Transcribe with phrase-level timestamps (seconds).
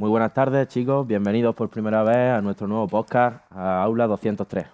[0.00, 1.04] Muy buenas tardes, chicos.
[1.04, 4.64] Bienvenidos por primera vez a nuestro nuevo podcast, a Aula 203.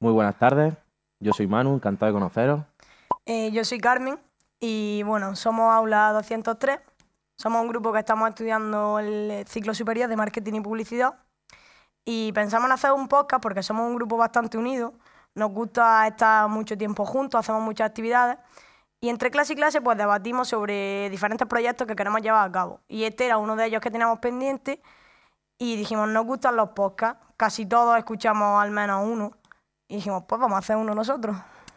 [0.00, 0.72] Muy buenas tardes.
[1.20, 2.62] Yo soy Manu, encantado de conoceros.
[3.26, 4.18] Eh, yo soy Carmen
[4.58, 6.80] y bueno, somos Aula 203.
[7.36, 11.18] Somos un grupo que estamos estudiando el ciclo superior de marketing y publicidad
[12.06, 14.94] y pensamos en hacer un podcast porque somos un grupo bastante unido.
[15.34, 18.38] Nos gusta estar mucho tiempo juntos, hacemos muchas actividades
[19.04, 22.80] y entre clase y clase pues debatimos sobre diferentes proyectos que queremos llevar a cabo.
[22.88, 24.80] Y este era uno de ellos que teníamos pendiente
[25.58, 29.32] y dijimos, nos gustan los podcasts, casi todos escuchamos al menos uno
[29.88, 31.36] y dijimos, pues vamos a hacer uno nosotros.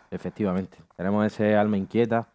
[0.09, 2.29] Efectivamente, tenemos ese alma inquieta.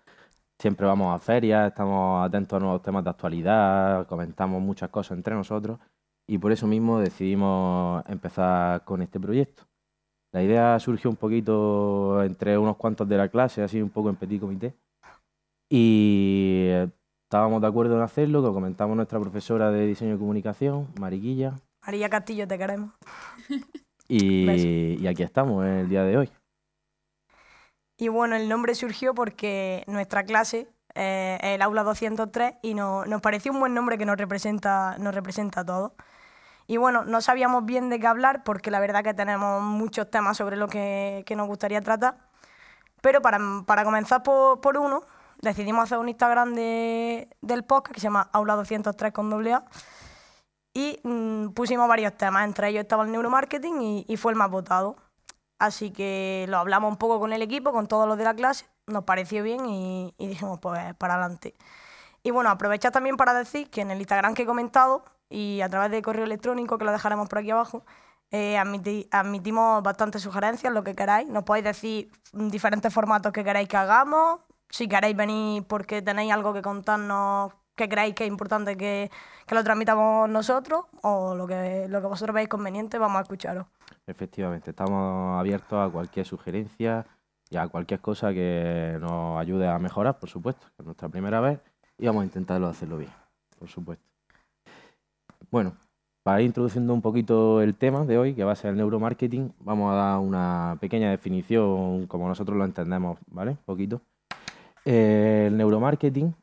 [0.59, 5.35] Siempre vamos a ferias, estamos atentos a nuevos temas de actualidad, comentamos muchas cosas entre
[5.35, 5.79] nosotros
[6.27, 9.63] y por eso mismo decidimos empezar con este proyecto.
[10.33, 14.17] La idea surgió un poquito entre unos cuantos de la clase, así un poco en
[14.17, 14.75] petit comité,
[15.71, 16.69] y
[17.25, 21.55] estábamos de acuerdo en hacerlo, lo comentamos nuestra profesora de diseño y comunicación, Mariquilla.
[21.85, 22.93] María Castillo, te queremos.
[24.09, 26.31] Y, y aquí estamos el día de hoy.
[27.99, 33.05] Y bueno, el nombre surgió porque nuestra clase eh, es el aula 203 y no-
[33.05, 35.93] nos pareció un buen nombre que nos representa, nos representa a todos.
[36.73, 40.39] Y bueno, no sabíamos bien de qué hablar porque la verdad que tenemos muchos temas
[40.39, 42.17] sobre lo que, que nos gustaría tratar.
[43.03, 45.03] Pero para, para comenzar por, por uno,
[45.43, 49.65] decidimos hacer un Instagram de- del podcast que se llama Aula 203 con doble A.
[50.73, 54.49] Y mm, pusimos varios temas, entre ellos estaba el neuromarketing y, y fue el más
[54.51, 54.97] votado.
[55.59, 58.65] Así que lo hablamos un poco con el equipo, con todos los de la clase,
[58.87, 61.55] nos pareció bien y, y dijimos, pues para adelante.
[62.23, 65.69] Y bueno, aprovechar también para decir que en el Instagram que he comentado y a
[65.69, 67.85] través de correo electrónico, que lo dejaremos por aquí abajo,
[68.31, 71.29] eh, admiti- admitimos bastantes sugerencias, lo que queráis.
[71.29, 74.41] Nos podéis decir diferentes formatos que queráis que hagamos.
[74.71, 79.11] Si queréis venir porque tenéis algo que contarnos que creáis que es importante que,
[79.47, 83.67] que lo transmitamos nosotros o lo que, lo que vosotros veáis conveniente, vamos a escucharos.
[84.07, 87.07] Efectivamente, estamos abiertos a cualquier sugerencia
[87.49, 91.61] y a cualquier cosa que nos ayude a mejorar, por supuesto, es nuestra primera vez
[91.99, 93.13] y vamos a intentarlo hacerlo bien,
[93.59, 94.05] por supuesto.
[95.53, 95.77] Bueno,
[96.25, 99.53] para ir introduciendo un poquito el tema de hoy, que va a ser el neuromarketing,
[99.61, 103.51] vamos a dar una pequeña definición como nosotros lo entendemos, ¿vale?
[103.51, 104.01] Un poquito.
[104.87, 106.35] Eh, el neuromarketing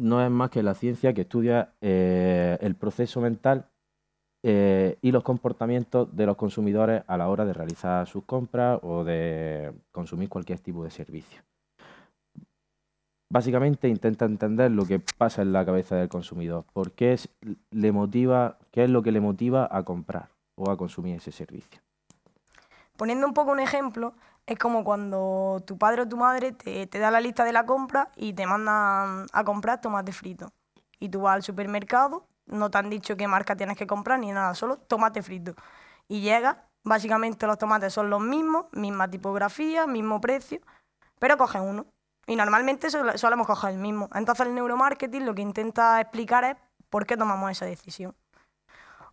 [0.00, 3.68] no es más que la ciencia que estudia eh, el proceso mental
[4.44, 9.04] eh, y los comportamientos de los consumidores a la hora de realizar sus compras o
[9.04, 11.42] de consumir cualquier tipo de servicio.
[13.30, 17.28] Básicamente intenta entender lo que pasa en la cabeza del consumidor, por qué es,
[17.70, 21.80] le motiva, qué es lo que le motiva a comprar o a consumir ese servicio.
[22.96, 24.14] Poniendo un poco un ejemplo,
[24.46, 28.10] es como cuando tu padre o tu madre te, da la lista de la compra
[28.16, 30.50] y te mandan a comprar tomate frito.
[30.98, 34.32] Y tú vas al supermercado, no te han dicho qué marca tienes que comprar ni
[34.32, 35.54] nada, solo tomate frito.
[36.08, 40.60] Y llegas, básicamente los tomates son los mismos, misma tipografía, mismo precio,
[41.18, 41.86] pero coges uno.
[42.28, 44.08] Y normalmente sol- solemos coger el mismo.
[44.14, 46.56] Entonces el neuromarketing lo que intenta explicar es
[46.90, 48.14] por qué tomamos esa decisión.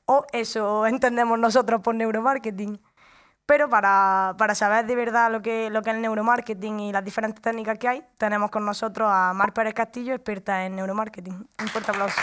[0.05, 2.79] O eso entendemos nosotros por neuromarketing.
[3.47, 7.03] Pero para, para saber de verdad lo que, lo que es el neuromarketing y las
[7.05, 11.47] diferentes técnicas que hay, tenemos con nosotros a Mar Pérez Castillo, experta en neuromarketing.
[11.59, 12.19] Un fuerte aplauso.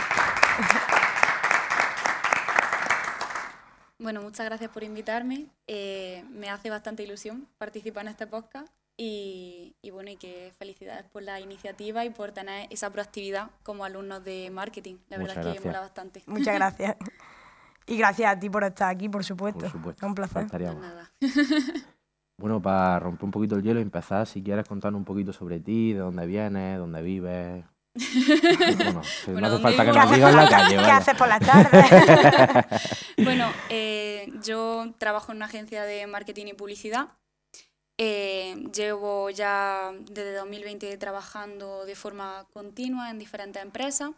[3.98, 5.46] Bueno, muchas gracias por invitarme.
[5.68, 8.66] Eh, me hace bastante ilusión participar en este podcast
[8.96, 13.84] y, y bueno, y que felicidades por la iniciativa y por tener esa proactividad como
[13.84, 14.96] alumnos de marketing.
[15.08, 16.22] La Muchas verdad es que mola bastante.
[16.26, 16.96] Muchas gracias.
[17.86, 19.60] Y gracias a ti por estar aquí, por supuesto.
[19.60, 20.06] Por supuesto.
[20.06, 20.46] Es un placer.
[20.48, 21.12] Pues nada.
[22.38, 25.60] Bueno, para romper un poquito el hielo y empezar, si quieres contarnos un poquito sobre
[25.60, 27.64] ti, de dónde vienes, dónde vives.
[28.76, 29.92] Bueno, si no hace ¿dónde falta que vivo?
[29.92, 30.70] ¿Qué nos digas la calle?
[30.70, 30.96] ¿Qué vaya.
[30.96, 32.66] haces por la tarde?
[33.24, 37.10] Bueno, eh, yo trabajo en una agencia de marketing y publicidad.
[38.04, 44.10] Eh, llevo ya desde 2020 trabajando de forma continua en diferentes empresas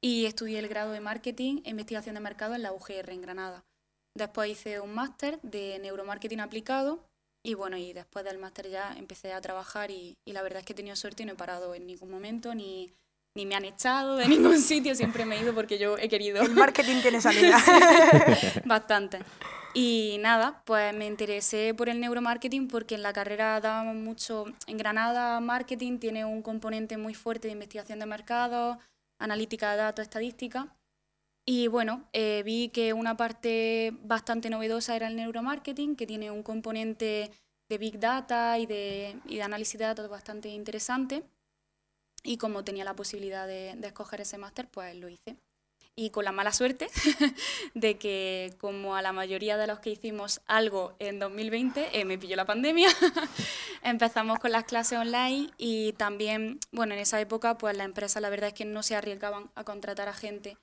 [0.00, 3.64] y estudié el grado de marketing e investigación de mercado en la UGR en Granada.
[4.16, 7.06] Después hice un máster de neuromarketing aplicado
[7.44, 10.64] y bueno, y después del máster ya empecé a trabajar y, y la verdad es
[10.64, 12.92] que he tenido suerte y no he parado en ningún momento ni,
[13.40, 16.42] ni me han echado de ningún sitio, siempre me he ido porque yo he querido.
[16.42, 17.58] El marketing tiene salida.
[18.66, 19.20] Bastante.
[19.72, 24.76] Y nada, pues me interesé por el neuromarketing porque en la carrera dábamos mucho, en
[24.76, 28.76] Granada marketing tiene un componente muy fuerte de investigación de mercados,
[29.18, 30.76] analítica de datos, estadística.
[31.46, 36.42] Y bueno, eh, vi que una parte bastante novedosa era el neuromarketing, que tiene un
[36.42, 37.30] componente
[37.70, 41.22] de big data y de, y de análisis de datos bastante interesante.
[42.22, 45.36] Y como tenía la posibilidad de, escoger ese máster, pues lo hice.
[45.96, 46.88] Y con la mala suerte
[47.74, 52.16] de que, como a la mayoría de los que hicimos algo en 2020, eh, me
[52.16, 52.88] pilló la pandemia.
[53.82, 58.30] Empezamos con las clases online y también, bueno, en esa época, pues las empresas la
[58.30, 60.56] verdad es que no se arriesgaban a contratar a gente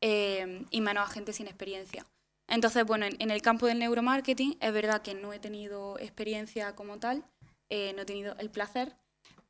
[0.00, 2.06] eh, y menos a gente sin experiencia.
[2.48, 6.98] Entonces, bueno, en, el campo del neuromarketing es verdad que no he tenido experiencia como
[6.98, 7.24] tal,
[7.70, 8.96] eh, no he tenido el placer,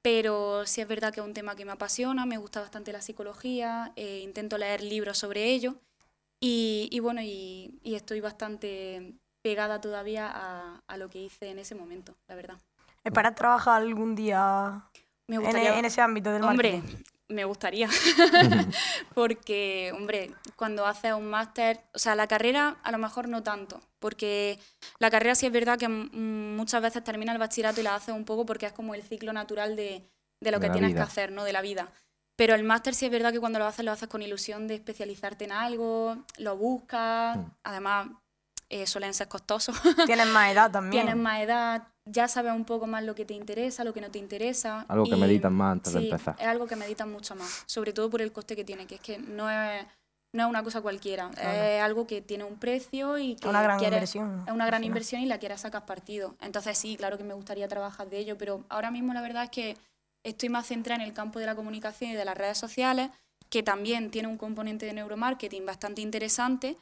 [0.06, 3.00] pero sí es verdad que es un tema que me apasiona, me gusta bastante la
[3.00, 5.74] psicología, eh, intento leer libros sobre ello
[6.38, 10.30] y, bueno, y, estoy bastante pegada todavía
[10.86, 12.56] a, lo que hice en ese momento, la verdad.
[13.02, 14.84] ¿Esperas trabajar algún día
[15.26, 16.84] me gustaría, en, ese ámbito del Hombre,
[17.28, 17.88] me gustaría,
[19.14, 23.80] porque, hombre, cuando haces un máster, o sea, la carrera a lo mejor no tanto,
[23.98, 24.58] porque
[24.98, 28.24] la carrera sí es verdad que muchas veces termina el bachillerato y la haces un
[28.24, 30.08] poco porque es como el ciclo natural de,
[30.40, 31.42] lo que tienes que hacer, ¿no?
[31.44, 31.90] De la vida.
[32.36, 34.74] Pero el máster sí es verdad que cuando lo haces, lo haces con ilusión de
[34.74, 37.44] especializarte en algo, lo buscas, mm.
[37.64, 38.08] además
[38.68, 39.76] eh, suelen ser costosos.
[40.06, 41.04] Tienes más edad también.
[41.04, 44.10] Tienes más edad, ya sabes un poco más lo que te interesa, lo que no
[44.10, 44.86] te interesa.
[44.88, 46.36] Algo que meditan más antes de empezar.
[46.38, 49.00] Es algo que meditan mucho más, sobre todo por el coste que tiene, que es
[49.00, 49.84] que no es,
[50.32, 53.82] no es una cosa cualquiera, es algo que tiene un precio y que una gran
[53.82, 54.44] inversión.
[54.46, 56.36] Es una gran inversión y la quieres sacar partido.
[56.40, 59.50] Entonces sí, claro que me gustaría trabajar de ello, pero ahora mismo la verdad es
[59.50, 59.76] que
[60.22, 63.10] estoy más centrada en el campo de la comunicación y de las redes sociales,
[63.48, 66.76] que también tiene un componente de neuromarketing bastante interesante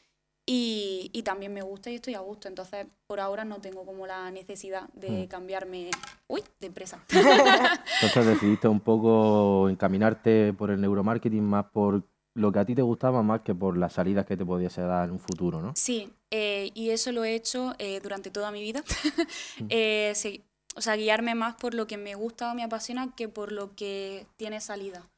[0.46, 2.48] y, también me gusta y estoy a gusto.
[2.48, 5.26] Entonces, por ahora no tengo como la necesidad de mm.
[5.28, 5.90] cambiarme
[6.28, 7.02] uy, de empresa.
[8.02, 12.04] Entonces decidiste un poco encaminarte por el neuromarketing más por
[12.34, 15.06] lo que a ti te gustaba más que por las salidas que te pudiese dar
[15.06, 15.72] en un futuro, ¿no?
[15.76, 18.82] Sí, eh, y eso lo he hecho eh, durante toda mi vida.
[19.60, 19.64] Mm.
[19.70, 20.42] Eh, sí,
[20.76, 23.74] o sea, guiarme más por lo que me gusta o me apasiona que por lo
[23.74, 25.08] que tiene salida.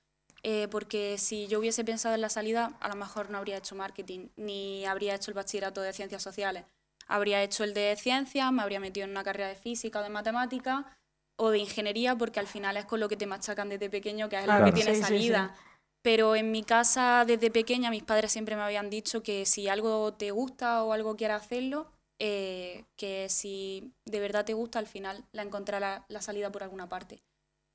[0.43, 3.75] Eh, porque si yo hubiese pensado en la salida, a lo mejor no habría hecho
[3.75, 6.65] marketing, ni habría hecho el bachillerato de ciencias sociales.
[7.09, 10.09] Habría hecho el de ciencias, me habría metido en una carrera de física o de
[10.09, 10.97] matemática
[11.37, 14.39] o de ingeniería, porque al final es con lo que te machacan desde pequeño, que
[14.39, 15.55] es lo que tiene salida.
[16.03, 20.15] Pero en mi casa, desde pequeña, mis padres siempre me habían dicho que si algo
[20.15, 25.25] te gusta o algo quieres hacerlo, eh, que si de verdad te gusta, al final
[25.33, 27.23] la encontrarás la salida por alguna parte.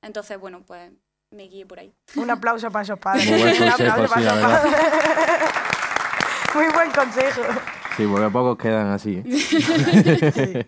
[0.02, 0.90] Entonces, bueno, pues
[1.32, 1.92] me guíe por ahí.
[2.16, 3.28] Un aplauso para esos padres.
[3.28, 4.22] Muy buen consejo, sí,
[6.54, 7.42] Muy buen consejo.
[7.96, 9.22] Sí, porque pocos quedan así.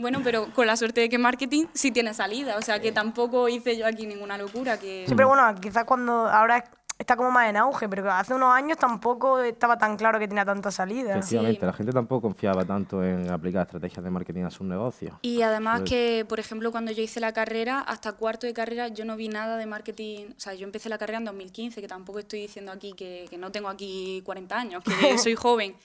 [0.00, 3.48] Bueno, pero con la suerte de que marketing sí tiene salida, o sea que tampoco
[3.48, 4.78] hice yo aquí ninguna locura.
[4.78, 5.04] Que...
[5.08, 6.62] Sí, pero bueno, quizás cuando ahora
[6.98, 10.44] está como más en auge, pero hace unos años tampoco estaba tan claro que tenía
[10.44, 11.16] tanta salida.
[11.16, 15.14] Efectivamente, la gente tampoco confiaba tanto en aplicar estrategias de marketing a sus negocios.
[15.22, 19.04] Y además que, por ejemplo, cuando yo hice la carrera, hasta cuarto de carrera yo
[19.04, 22.18] no vi nada de marketing, o sea, yo empecé la carrera en 2015, que tampoco
[22.18, 25.76] estoy diciendo aquí que, que no tengo aquí 40 años, que soy joven.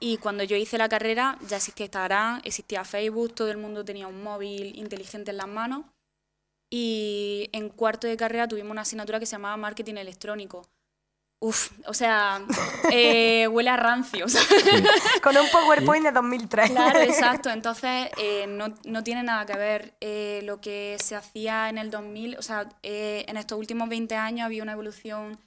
[0.00, 4.06] Y cuando yo hice la carrera ya existía Instagram, existía Facebook, todo el mundo tenía
[4.06, 5.82] un móvil inteligente en las manos
[6.76, 10.66] y en cuarto de carrera tuvimos una asignatura que se llamaba marketing electrónico.
[11.38, 12.44] Uf, o sea,
[12.90, 14.26] eh, huele a rancio.
[15.22, 16.70] Con un PowerPoint de 2003.
[16.70, 17.48] Claro, exacto.
[17.58, 21.92] Entonces, eh, no, no, tiene nada que ver eh, lo que se hacía en el
[21.92, 22.38] 2000.
[22.38, 25.38] O sea, en estos últimos 20 años había una evolución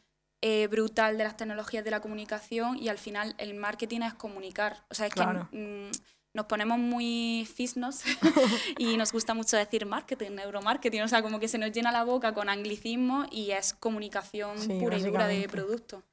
[0.70, 4.86] brutal de las tecnologías de la comunicación y al final el marketing es comunicar.
[4.90, 5.92] O sea, es que mm,
[6.38, 8.04] nos ponemos muy fisnos
[8.78, 12.04] y nos gusta mucho decir marketing, neuromarketing, o sea, como que se nos llena la
[12.04, 16.04] boca con anglicismo y es comunicación pura y dura de producto,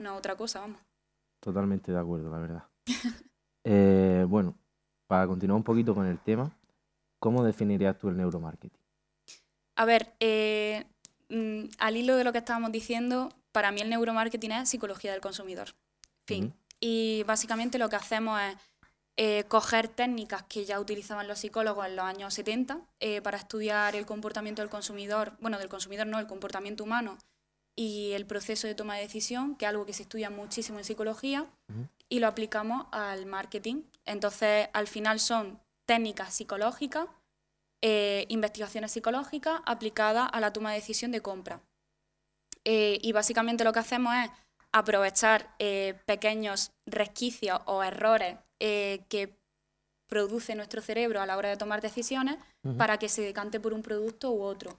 [0.00, 0.80] no otra cosa, vamos.
[1.40, 2.64] Totalmente de acuerdo, la verdad.
[3.68, 4.56] Eh, bueno,
[5.08, 6.56] para continuar un poquito con el tema,
[7.18, 8.78] ¿cómo definirías tú el neuromarketing?
[9.76, 10.84] A ver, eh,
[11.30, 15.20] mm, al hilo de lo que estábamos diciendo, para mí el neuromarketing es psicología del
[15.20, 15.70] consumidor.
[16.28, 16.54] Fin.
[16.78, 18.56] Y básicamente lo que hacemos es
[19.18, 23.96] eh, coger técnicas que ya utilizaban los psicólogos en los años 70 eh, para estudiar
[23.96, 27.16] el comportamiento del consumidor, bueno, del consumidor no, el comportamiento humano
[27.74, 30.84] y el proceso de toma de decisión, que es algo que se estudia muchísimo en
[30.84, 31.46] psicología,
[32.08, 33.82] y lo aplicamos al marketing.
[34.06, 37.06] Entonces, al final son técnicas psicológicas,
[37.82, 41.60] eh, investigaciones psicológicas aplicadas a la toma de decisión de compra.
[42.64, 44.30] y básicamente lo que hacemos es
[44.72, 45.56] aprovechar
[46.04, 49.36] pequeños resquicios o errores eh, que
[50.08, 52.36] produce nuestro cerebro a la hora de tomar decisiones
[52.76, 54.78] para que se decante por un producto u otro.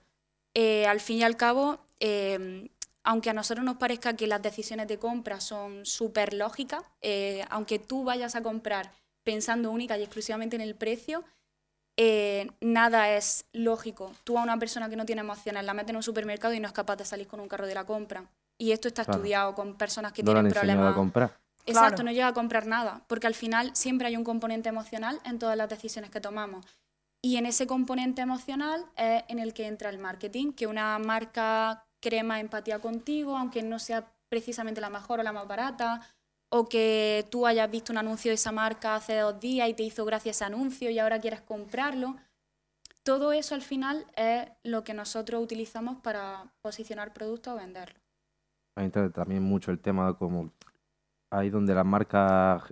[0.54, 2.68] Eh, al fin y al cabo, em,
[3.04, 7.80] aunque a nosotros nos parezca que las decisiones de compra son súper lógicas, eh, aunque
[7.80, 8.92] tú vayas a comprar
[9.24, 11.24] pensando única y exclusivamente en el precio,
[12.62, 14.12] nada es lógico.
[14.24, 16.68] Tú a una persona que no tiene emociones la metes en un supermercado y no
[16.68, 18.24] es capaz de salir con un carro de la compra.
[18.58, 19.20] Y esto está Claro.
[19.20, 20.92] estudiado con personas que no tienen problemas.
[20.92, 21.40] a comprar.
[21.68, 22.04] Exacto, Claro.
[22.06, 25.58] no llega a comprar nada, porque al final siempre hay un componente emocional en todas
[25.58, 26.66] las decisiones que tomamos.
[27.22, 31.86] Y en ese componente emocional es en el que entra el marketing, que una marca
[32.00, 36.02] cree más empatía contigo, aunque no sea precisamente la mejor o la más barata,
[36.50, 39.84] o que tú hayas visto un anuncio de esa marca hace dos días y te
[39.84, 42.16] hizo gracia ese anuncio y ahora quieres comprarlo.
[43.04, 48.02] Todo eso al final es lo que nosotros utilizamos para posicionar productos o venderlos.
[48.76, 50.52] Ahí entra también mucho el tema como
[51.30, 52.64] ahí donde las marcas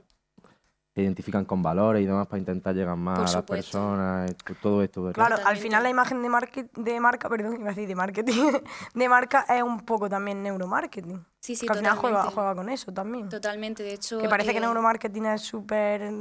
[0.96, 3.78] se identifican con valores y demás para intentar llegar más Por a las supuesto.
[3.78, 5.26] personas, todo esto, ¿verdad?
[5.28, 8.52] Claro, al final la imagen de, market, de marca, perdón, iba a decir de marketing,
[8.94, 11.26] de marca es un poco también neuromarketing.
[11.42, 12.36] Sí, sí, que al final juega, totalmente.
[12.36, 13.30] juega con eso también.
[13.30, 14.20] Totalmente, de hecho.
[14.20, 16.14] Que parece que eh, neuromarketing es súper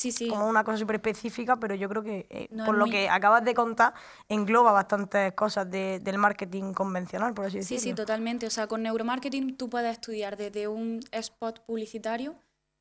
[0.00, 0.28] Sí, sí.
[0.28, 3.08] como una cosa súper específica, pero yo creo que eh, No, por lo muy- que
[3.08, 3.92] acabas de contar,
[4.28, 7.82] engloba bastantes cosas de- del marketing convencional, por así Sí, decirlo.
[7.82, 8.46] sí, totalmente.
[8.46, 12.34] O sea, con neuromarketing tú puedes estudiar desde un spot publicitario,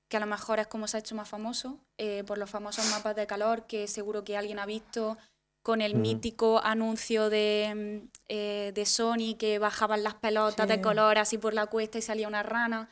[0.10, 2.90] que a lo mejor es como se ha hecho más famoso, eh, por los famosos
[2.92, 5.18] mapas de calor que seguro que alguien ha visto,
[5.62, 6.02] con el Ujú.
[6.02, 10.82] mítico anuncio de, mm, eh, de Sony que bajaban las pelotas de Sí.
[10.82, 12.90] color así por la cuesta y salía una rana.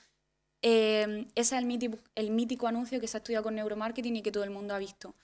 [0.61, 4.21] Eh, ese es el mítico, el mítico anuncio que se ha estudiado con neuromarketing y
[4.21, 5.15] que todo el mundo ha visto.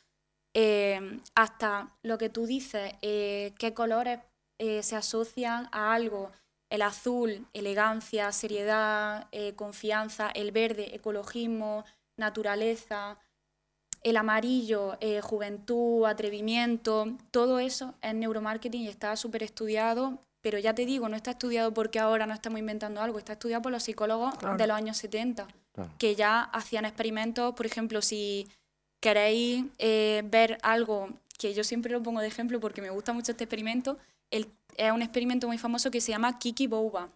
[0.55, 4.19] Eh, hasta lo que tú dices, eh, qué colores
[4.59, 6.31] eh, se asocian a algo.
[6.69, 10.29] El azul, elegancia, seriedad, eh, confianza.
[10.29, 11.85] El verde, ecologismo,
[12.17, 13.19] naturaleza.
[14.03, 17.07] El amarillo, juventud, atrevimiento.
[17.31, 20.19] Todo eso es neuromarketing y está súper estudiado.
[20.43, 23.63] Pero ya te digo, no está estudiado porque ahora no estamos inventando algo, está estudiado
[23.63, 24.57] por los psicólogos Claro.
[24.57, 25.91] de los años 70 Claro.
[25.97, 28.47] que ya hacían experimentos, por ejemplo, si
[29.01, 31.09] queréis eh, ver algo
[31.39, 33.97] que yo siempre lo pongo de ejemplo porque me gusta mucho este experimento,
[34.31, 37.09] el- es un experimento muy famoso que se llama Kiki Bouba.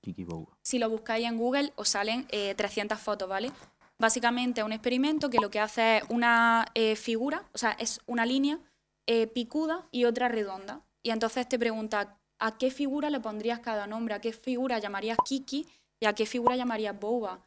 [0.00, 0.56] Kiki Boga.
[0.62, 3.50] Si lo buscáis en Google os salen eh, 300 fotos, ¿vale?
[3.98, 8.00] Básicamente es un experimento que lo que hace es una eh, figura, o sea, es
[8.06, 8.58] una línea
[9.06, 10.80] eh, picuda y otra redonda.
[11.02, 14.14] Y entonces te pregunta, ¿a qué figura le pondrías cada nombre?
[14.14, 15.66] ¿A qué figura llamarías Kiki
[16.00, 17.40] y a qué figura llamarías Bouba?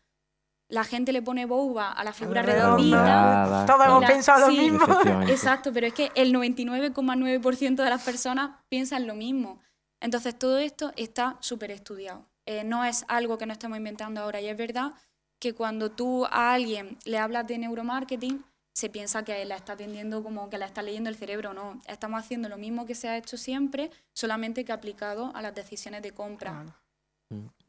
[0.69, 2.97] La gente le pone Bouba a la figura redondita.
[2.97, 4.85] Redondeada, Todos hemos la- pensado lo mismo.
[5.27, 9.59] Exacto, pero es que el 99,9% de las personas piensan lo mismo.
[9.99, 12.25] Entonces todo esto está súper estudiado.
[12.45, 14.93] Eh, no es algo que no estemos inventando ahora y es verdad
[15.39, 20.23] que cuando tú a alguien le hablas de neuromarketing, se piensa que la está vendiendo
[20.23, 21.53] como que la está leyendo el cerebro.
[21.53, 25.53] No, estamos haciendo lo mismo que se ha hecho siempre, solamente que aplicado a las
[25.55, 26.51] decisiones de compra.
[26.51, 26.73] Claro.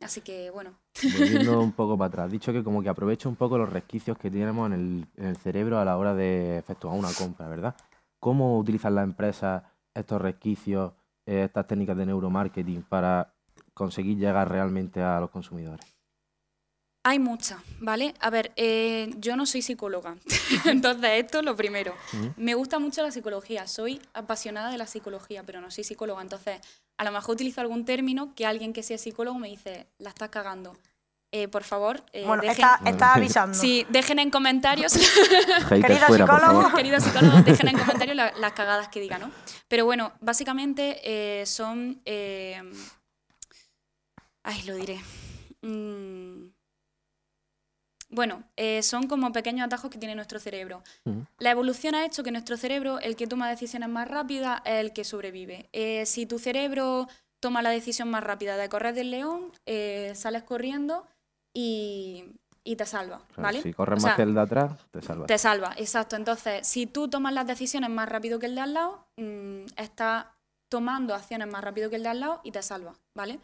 [0.00, 3.58] Así que bueno, Volviendo un poco para atrás, dicho que como que aprovecha un poco
[3.58, 7.12] los resquicios que tenemos en el, en el cerebro a la hora de efectuar una
[7.12, 7.76] compra, ¿verdad?
[8.18, 9.62] ¿Cómo utilizan las empresas
[9.94, 10.92] estos resquicios,
[11.26, 13.34] eh, estas técnicas de neuromarketing para
[13.74, 15.84] conseguir llegar realmente a los consumidores?
[17.02, 18.14] Hay muchas, ¿vale?
[18.20, 20.16] A ver, eh, yo no soy psicóloga,
[20.66, 21.94] entonces esto es lo primero.
[22.36, 26.60] Me gusta mucho la psicología, soy apasionada de la psicología, pero no soy psicóloga, entonces
[26.98, 30.28] a lo mejor utilizo algún término que alguien que sea psicólogo me dice, la estás
[30.28, 30.76] cagando.
[31.32, 33.56] Eh, por favor, eh, Bueno, dejen, está, está avisando.
[33.56, 34.92] sí, dejen en comentarios,
[35.68, 36.76] Querida fuera, por psicólogo.
[36.76, 39.30] queridos psicólogos, dejen en comentarios la- las cagadas que digan, ¿no?
[39.68, 42.02] Pero bueno, básicamente eh, son...
[42.04, 42.60] eh,
[44.42, 45.00] ay, lo diré.
[45.62, 46.48] Mm,
[48.10, 50.82] bueno, eh, son como pequeños atajos que tiene nuestro cerebro.
[51.38, 54.92] La evolución ha hecho que nuestro cerebro, el que toma decisiones más rápidas, es el
[54.92, 55.68] que sobrevive.
[55.72, 60.42] Eh, si tu cerebro toma la decisión más rápida de correr del león, eh, sales
[60.42, 61.06] corriendo
[61.54, 62.24] y,
[62.64, 63.62] y te salva, ¿vale?
[63.62, 65.26] Si corres O más que el de atrás, te salvas.
[65.26, 66.16] te salva, exacto.
[66.16, 70.26] Entonces, si tú tomas las decisiones más rápido que el de al lado, mm, estás
[70.68, 73.40] tomando acciones más rápido que el de al lado y te salva, ¿vale?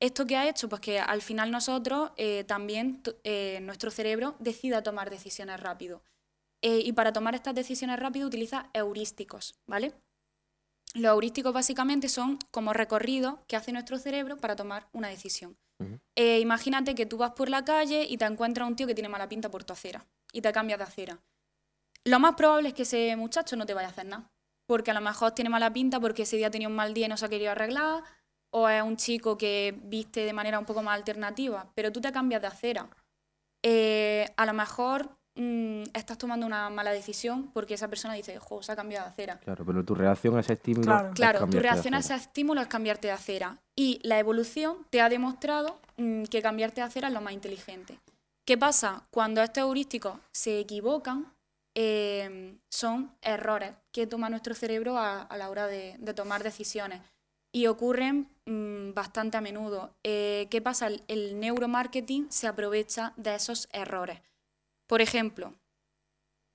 [0.00, 0.68] ¿Esto qué ha hecho?
[0.68, 6.02] Pues que al final nosotros eh, también, eh, nuestro cerebro decida tomar decisiones rápido.
[6.62, 9.94] Eh, y para tomar estas decisiones rápido utiliza heurísticos, ¿vale?
[10.94, 15.56] Los heurísticos básicamente son como recorridos que hace nuestro cerebro para tomar una decisión.
[16.16, 19.08] Eh, imagínate que tú vas por la calle y te encuentras un tío que tiene
[19.08, 21.20] mala pinta por tu acera y te cambias de acera.
[22.04, 24.28] Lo más probable es que ese muchacho no te vaya a hacer nada,
[24.66, 27.08] porque a lo mejor tiene mala pinta porque ese día tenía un mal día y
[27.08, 28.02] no se ha querido arreglar,
[28.50, 32.12] o es un chico que viste de manera un poco más alternativa, pero tú te
[32.12, 32.88] cambias de acera.
[33.62, 38.62] Eh, a lo mejor mm, estás tomando una mala decisión porque esa persona dice, jo,
[38.62, 39.38] se ha cambiado de acera.
[39.40, 40.84] Claro, pero tu reacción a ese estímulo.
[40.86, 41.08] Claro.
[41.08, 42.26] es Claro, tu cambiarte de reacción a ese acera.
[42.28, 43.58] estímulo es cambiarte de acera.
[43.76, 47.98] Y la evolución te ha demostrado mm, que cambiarte de acera es lo más inteligente.
[48.46, 49.02] ¿Qué pasa?
[49.10, 51.26] Cuando estos heurísticos se equivocan,
[51.74, 57.02] eh, son errores que toma nuestro cerebro a, a la hora de, de tomar decisiones
[57.58, 59.96] y ocurren mm, bastante a menudo.
[60.04, 60.88] Eh, ¿Qué pasa?
[61.08, 64.20] El, neuromarketing se aprovecha de esos errores.
[64.86, 65.54] Por ejemplo,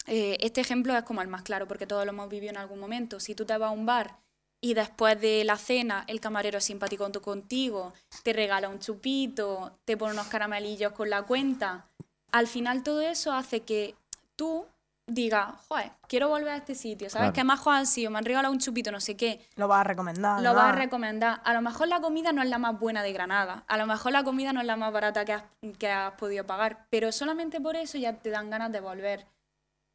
[0.08, 2.80] eh, este ejemplo es como el más claro porque todos lo hemos vivido en algún
[2.80, 3.20] momento.
[3.20, 4.18] Si tú te vas a un bar
[4.62, 7.94] y después de la cena el camarero es simpático contigo,
[8.24, 11.90] te regala un chupito, te pone unos caramelillos con la cuenta,
[12.32, 13.96] al final todo eso hace que
[14.38, 14.66] tú
[15.08, 17.26] digas, joder, quiero volver a este sitio, ¿sabes?
[17.26, 17.34] Claro.
[17.34, 19.48] Que más han sido, me han regalado un chupito, no sé qué.
[19.56, 20.42] Lo vas a recomendar.
[20.42, 21.42] Lo vas a recomendar.
[21.44, 24.12] A lo mejor la comida no es la más buena de Granada, a lo mejor
[24.12, 25.44] la comida no es la más barata que has,
[25.78, 29.28] que has podido pagar, pero solamente por eso ya te dan ganas de volver.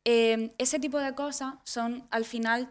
[0.04, 2.68] Eh, ese tipo de cosas son al final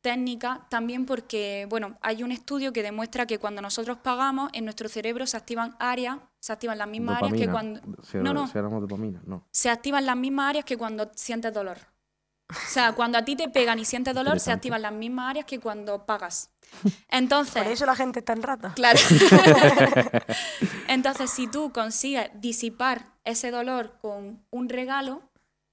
[0.00, 4.88] técnicas también porque, bueno, hay un estudio que demuestra que cuando nosotros pagamos, en nuestro
[4.88, 7.80] cerebro se activan áreas, se activan las mismas áreas que cuando...
[8.02, 9.46] Si, No, no, si dopamina, no.
[9.50, 11.78] se activan las mismas áreas que cuando sientes dolor.
[12.50, 15.46] O sea, cuando a ti te pegan y sientes dolor, se activan las mismas áreas
[15.46, 16.50] que cuando pagas.
[17.08, 17.62] Entonces...
[17.62, 18.72] Por eso la gente está en rata.
[18.74, 18.98] Claro.
[20.88, 25.29] Entonces, si tú consigues disipar ese dolor con un regalo,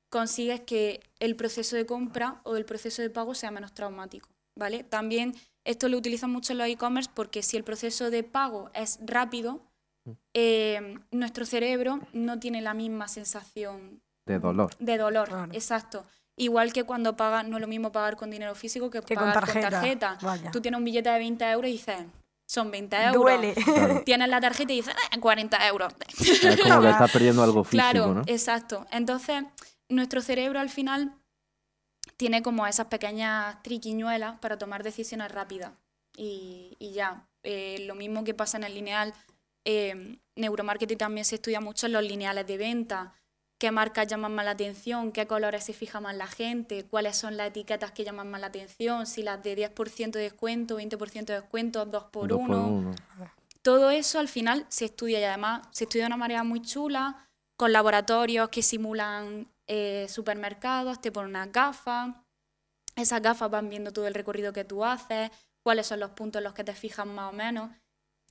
[0.09, 4.83] consigues que el proceso de compra o el proceso de pago sea menos traumático, ¿vale?
[4.83, 5.35] También
[5.65, 9.61] esto lo utilizan mucho en los e-commerce porque si el proceso de pago es rápido,
[10.33, 14.75] eh, nuestro cerebro no tiene la misma sensación De dolor.
[14.79, 15.51] de dolor, Claro.
[15.53, 16.05] exacto.
[16.37, 19.25] Igual que cuando pagas, no es lo mismo pagar con dinero físico que, Que con
[19.25, 20.17] pagar tarjeta, con tarjeta.
[20.21, 20.51] vaya.
[20.51, 21.97] Tú tienes un billete de 20 euros y dices,
[22.45, 23.13] son 20 euros.
[23.13, 23.53] Duele.
[23.55, 24.01] Claro.
[24.05, 25.93] Tienes la tarjeta y dices, "Ah, 40 euros.
[26.19, 28.21] Es como que estás perdiendo algo físico, claro, ¿no?
[28.27, 28.85] exacto.
[28.91, 29.43] Entonces,
[29.89, 31.13] nuestro cerebro al final
[32.17, 35.71] tiene como esas pequeñas triquiñuelas para tomar decisiones rápidas.
[36.15, 39.13] Y, y ya, Eh, lo mismo que pasa en el lineal,
[39.63, 43.13] eh, neuromarketing también se estudia mucho en los lineales de venta.
[43.57, 45.13] ¿Qué marcas llaman más la atención?
[45.13, 46.83] ¿Qué colores se fija más la gente?
[46.83, 49.05] ¿Cuáles son las etiquetas que llaman más la atención?
[49.05, 52.95] Si las de 10% de descuento, 20% de descuento, 2 por Dos 1 uno.
[53.61, 57.29] todo eso al final se estudia y además se estudia de una manera muy chula,
[57.55, 62.15] con laboratorios que simulan eh, supermercados, te ponen unas gafas,
[62.95, 65.29] esas gafas van viendo todo el recorrido que tú haces,
[65.63, 67.69] cuáles son los puntos en los que te fijas más o menos.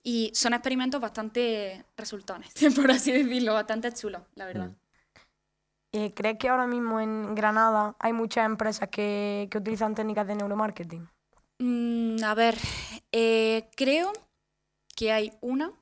[0.02, 4.68] Y son experimentos bastante resultones, por así decirlo, bastante chulos, la verdad.
[4.68, 4.76] Mm.
[5.92, 10.34] Eh, ¿Crees que ahora mismo en Granada hay muchas empresas que, que utilizan técnicas de
[10.34, 11.08] neuromarketing?
[11.58, 12.56] Mm, a ver,
[13.12, 14.12] eh, creo
[14.94, 15.72] que hay una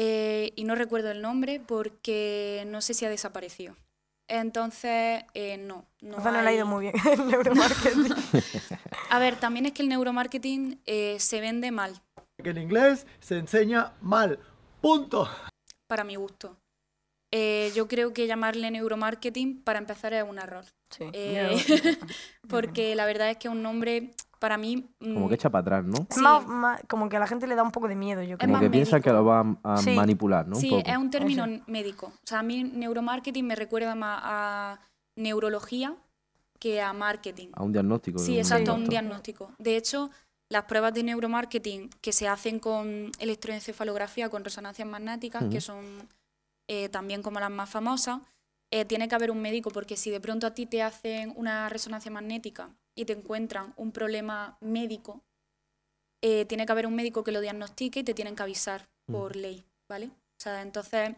[0.00, 3.74] eh, y no recuerdo el nombre porque no sé si ha desaparecido.
[4.28, 5.84] Entonces, eh, no.
[6.00, 8.14] no Entonces no le ha ido hay- muy bien el neuromarketing.
[9.10, 12.00] A ver, también es que el neuromarketing eh, se vende mal,
[12.42, 14.38] que en inglés se enseña mal.
[14.80, 15.28] Punto.
[15.88, 16.56] para mi gusto.
[17.30, 20.64] Eh, yo creo que llamarle neuromarketing, para empezar, es un error.
[20.90, 21.04] Sí.
[21.12, 21.56] Eh,
[22.48, 24.88] Porque la verdad es que es un nombre, para mí...
[24.98, 26.06] Como mm, que echa para atrás, ¿no?
[26.08, 26.20] Es Sí.
[26.22, 28.38] más- más- como que a la gente le da un poco de miedo, yo Como
[28.38, 28.52] creo.
[28.52, 29.90] más que piensan que lo van a Sí.
[29.90, 30.56] manipular, ¿no?
[30.56, 30.82] Un Sí, poco.
[30.88, 31.64] es un término Eso.
[31.66, 32.06] médico.
[32.06, 34.80] O sea, a mí neuromarketing me recuerda más a
[35.16, 35.94] neurología
[36.58, 37.48] que a marketing.
[37.52, 38.18] A un diagnóstico.
[38.18, 38.90] Sí, un exacto, un doctor.
[38.90, 39.52] diagnóstico.
[39.58, 40.10] De hecho,
[40.50, 45.84] las pruebas de neuromarketing que se hacen con electroencefalografía, con resonancias magnéticas, que son
[46.68, 48.20] eh, también como las más famosas,
[48.70, 51.68] eh, tiene que haber un médico, porque si de pronto a ti te hacen una
[51.68, 55.24] resonancia magnética y te encuentran un problema médico,
[56.22, 59.36] eh, tiene que haber un médico que lo diagnostique y te tienen que avisar por
[59.36, 60.06] ley, ¿vale?
[60.08, 61.16] O sea, entonces,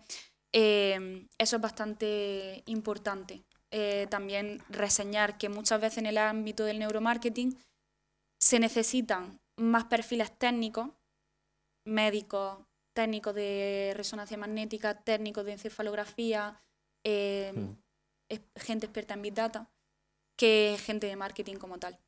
[0.52, 3.42] eh, eso es bastante importante.
[4.08, 7.56] También reseñar que muchas veces en el ámbito del neuromarketing
[8.40, 10.88] se necesitan más perfiles técnicos,
[11.86, 12.58] médicos,
[12.92, 16.60] técnicos de resonancia magnética, técnicos de encefalografía,
[17.04, 17.76] eh, Mm.
[18.28, 19.70] es- gente experta en Big Data,
[20.36, 21.98] que gente de marketing como tal.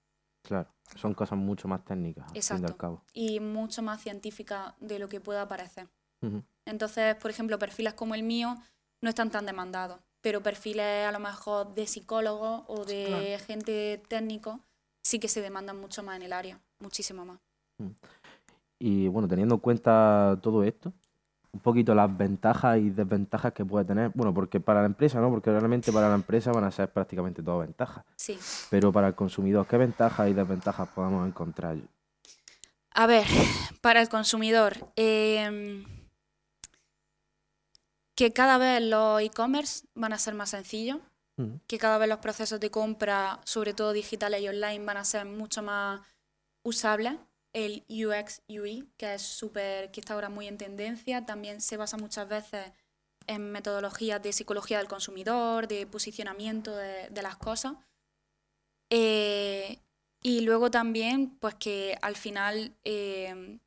[0.42, 2.77] Claro, son cosas mucho más técnicas, al fin y al Exacto.
[2.77, 3.05] cabo.
[3.12, 5.88] Y mucho más científica de lo que pueda parecer.
[6.64, 8.57] Entonces, por ejemplo, perfiles como el mío
[9.01, 13.45] no están tan demandados, pero perfiles a lo mejor de psicólogos o de Claro.
[13.47, 14.61] gente técnico
[15.03, 17.40] sí que se demandan mucho más en el área, muchísimo más.
[18.85, 20.92] Y bueno, teniendo en cuenta todo esto,
[21.53, 24.11] un poquito las ventajas y desventajas que puede tener.
[24.12, 25.31] Bueno, porque para la empresa, ¿no?
[25.31, 28.05] Porque realmente para la empresa van a ser prácticamente todas ventajas.
[28.16, 28.37] Sí.
[28.71, 31.77] Pero para el consumidor, ¿qué ventajas y desventajas podemos encontrar?
[32.90, 33.25] A ver,
[33.81, 35.85] para el consumidor, em,
[38.16, 40.99] que cada vez los e-commerce van a ser más sencillos,
[41.37, 41.61] Ujú.
[41.68, 45.25] que cada vez los procesos de compra, sobre todo digitales y online, van a ser
[45.25, 46.01] mucho más
[46.64, 47.14] usables.
[47.53, 51.97] El UX, UI, que es súper, que está ahora muy en tendencia, también se basa
[51.97, 52.73] muchas veces
[53.27, 57.75] en metodologías de psicología del consumidor, de posicionamiento de, las cosas.
[58.91, 59.79] Eh,
[60.23, 63.59] y luego también, pues que al final eh,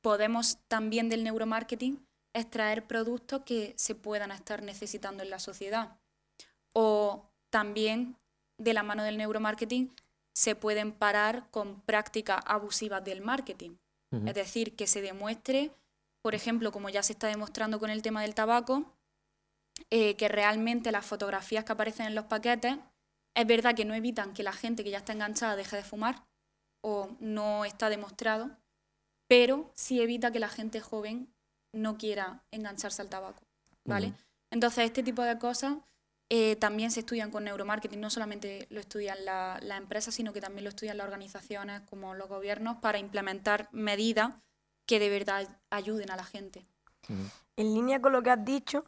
[0.00, 2.04] podemos también del neuromarketing
[2.34, 5.98] extraer productos que se puedan estar necesitando en la sociedad.
[6.72, 8.16] O también
[8.58, 9.94] de la mano del neuromarketing
[10.34, 13.76] se pueden parar con prácticas abusivas del marketing.
[14.26, 15.70] Es decir, que se demuestre,
[16.20, 18.84] por ejemplo, como ya se está demostrando con el tema del tabaco,
[19.88, 22.76] eh, que realmente las fotografías que aparecen en los paquetes
[23.34, 26.26] es verdad que no evitan que la gente que ya está enganchada deje de fumar
[26.82, 28.50] o no está demostrado,
[29.28, 31.32] pero sí evita que la gente joven
[31.72, 33.42] no quiera engancharse al tabaco,
[33.84, 34.12] ¿vale?
[34.50, 35.78] Entonces, este tipo de cosas
[36.34, 40.40] eh, también se estudian con neuromarketing, no solamente lo estudian la- las empresas, sino que
[40.40, 44.32] también lo estudian las organizaciones como los gobiernos para implementar medidas
[44.86, 46.64] que de verdad ayuden a la gente.
[47.56, 48.86] En línea con lo que has dicho,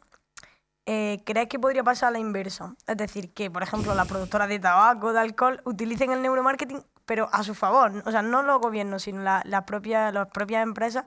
[0.87, 2.75] eh, ¿crees que podría pasar a la inversa?
[2.87, 7.29] Es decir, que, por ejemplo, las productoras de tabaco, de alcohol, utilicen el neuromarketing, pero
[7.31, 8.01] a su favor.
[8.07, 11.05] O sea, no los gobiernos, sino la- las propias, las propias empresas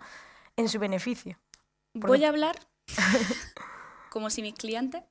[0.57, 1.37] en su beneficio.
[1.95, 2.55] Voy a hablar
[4.11, 5.03] como si mis clientes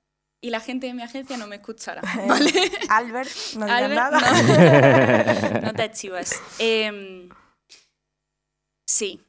[0.47, 2.51] y la gente de mi agencia no me escuchara, Eh, ¿vale?
[2.89, 5.51] Albert, no digas Albert, nada.
[5.53, 6.41] no, no te chivas.
[6.57, 7.29] Em,
[8.88, 9.21] sí,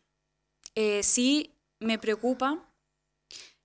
[0.74, 2.58] Eh, sí me preocupa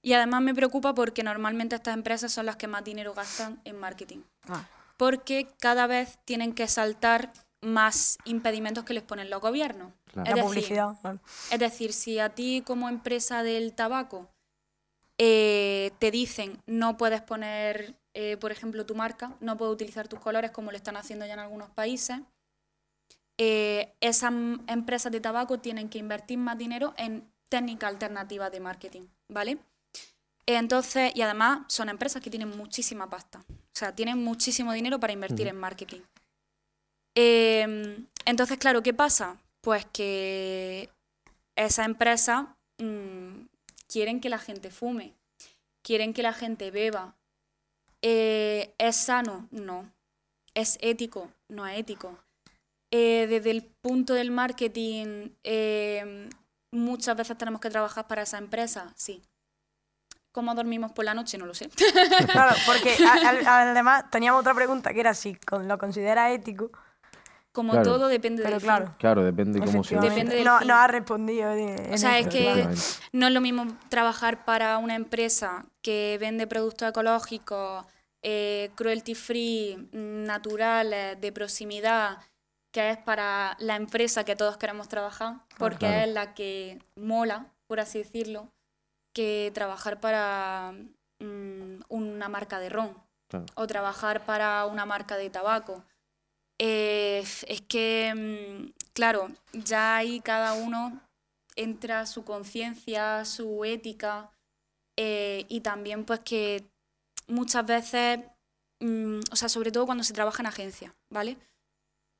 [0.01, 3.77] y además me preocupa porque normalmente estas empresas son las que más dinero gastan en
[3.79, 4.21] marketing.
[4.49, 4.65] Ah,
[4.97, 9.93] Porque cada vez tienen que saltar más impedimentos que les ponen los gobiernos.
[10.11, 10.23] Claro.
[10.29, 10.99] Es la decir, publicidad.
[11.01, 11.19] claro.
[11.51, 14.27] es decir, si a ti como empresa del tabaco
[15.17, 20.19] eh, te dicen no puedes poner, eh, por ejemplo, tu marca, no puedes utilizar tus
[20.19, 22.19] colores como lo están haciendo ya en algunos países,
[23.37, 24.31] eh, esas
[24.67, 29.57] empresas de tabaco tienen que invertir más dinero en técnicas alternativas de marketing, ¿vale?
[30.45, 35.13] Entonces, y además son empresas que tienen muchísima pasta, o sea, tienen muchísimo dinero para
[35.13, 36.01] invertir en marketing.
[37.15, 39.37] Eh, entonces, claro, ¿qué pasa?
[39.61, 40.89] Pues que
[41.55, 42.45] esas empresas
[42.79, 43.42] mm,
[43.93, 45.13] quieren que la gente fume,
[45.83, 47.15] quieren que la gente beba.
[48.01, 49.47] Eh, ¿Es sano?
[49.51, 49.89] No.
[50.55, 51.31] ¿Es ético?
[51.47, 52.17] No es ético.
[52.91, 56.27] Eh, desde el punto del marketing, eh,
[56.71, 59.21] muchas veces tenemos que trabajar para esa empresa, sí.
[60.31, 61.37] ¿Cómo dormimos por la noche?
[61.37, 61.69] No lo sé.
[62.31, 66.71] Claro, porque a- a- además teníamos otra pregunta que era si con- lo considera ético,
[67.53, 67.85] Como Claro.
[67.91, 68.67] todo depende pero del fin.
[68.67, 68.95] claro.
[68.97, 71.51] Claro, depende cómo se del no, no ha respondido.
[71.91, 72.67] O sea, es que-.
[73.13, 77.85] No es lo mismo trabajar para una empresa que vende productos ecológicos,
[78.23, 82.17] eh, cruelty free, mm, naturales, de proximidad,
[82.71, 86.05] que es para la empresa que todos queremos trabajar, porque Claro.
[86.07, 88.47] es la que mola, por así decirlo,
[89.13, 90.73] que trabajar para
[91.19, 92.97] mm, una marca de ron
[93.29, 93.45] Claro.
[93.55, 95.83] o trabajar para una marca de tabaco.
[96.59, 101.01] Eh, es que, mm, claro, ya ahí cada uno
[101.55, 104.31] entra su conciencia, su ética
[104.97, 106.63] eh, y también pues que
[107.27, 108.19] muchas veces,
[108.79, 111.37] mm, o sea, sobre todo cuando se trabaja en agencia, ¿vale?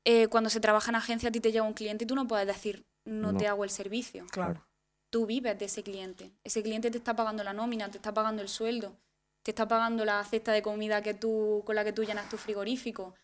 [0.04, 2.26] Eh, cuando se trabaja en agencia a ti te llega un cliente y tú no
[2.26, 3.38] puedes decir, no, No.
[3.38, 4.26] te hago el servicio.
[4.30, 4.66] Claro.
[5.10, 6.32] Tú vives de ese cliente.
[6.42, 8.96] Ese cliente te está pagando la nómina, te está pagando el sueldo,
[9.42, 12.36] te está pagando la cesta de comida que tú, con la que tú llenas tu
[12.36, 13.14] frigorífico.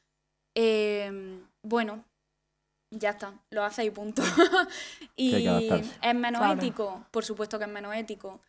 [0.57, 2.05] Eh, bueno,
[2.93, 4.23] ya está, lo hace y punto.
[5.17, 5.33] y
[6.03, 6.61] es menos Claro.
[6.61, 8.41] ético, por supuesto que es menos ético.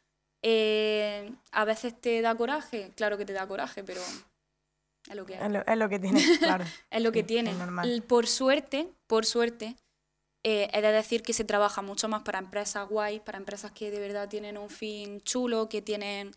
[0.43, 5.35] Eh, a veces te da coraje, claro que te da coraje, pero es lo que
[5.35, 5.45] hay.
[5.45, 6.65] Es lo, es lo que tiene, claro.
[6.89, 7.53] Es lo que Sí, tiene.
[7.83, 9.75] es Por suerte, por suerte,
[10.43, 13.91] eh, he de decir que se trabaja mucho más para empresas guay, para empresas que
[13.91, 16.31] de verdad tienen un fin chulo, que tienen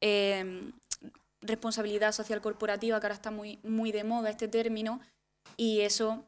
[0.00, 0.70] eh,
[1.40, 5.00] responsabilidad social corporativa, que ahora está muy, muy de moda este término,
[5.56, 6.24] y eso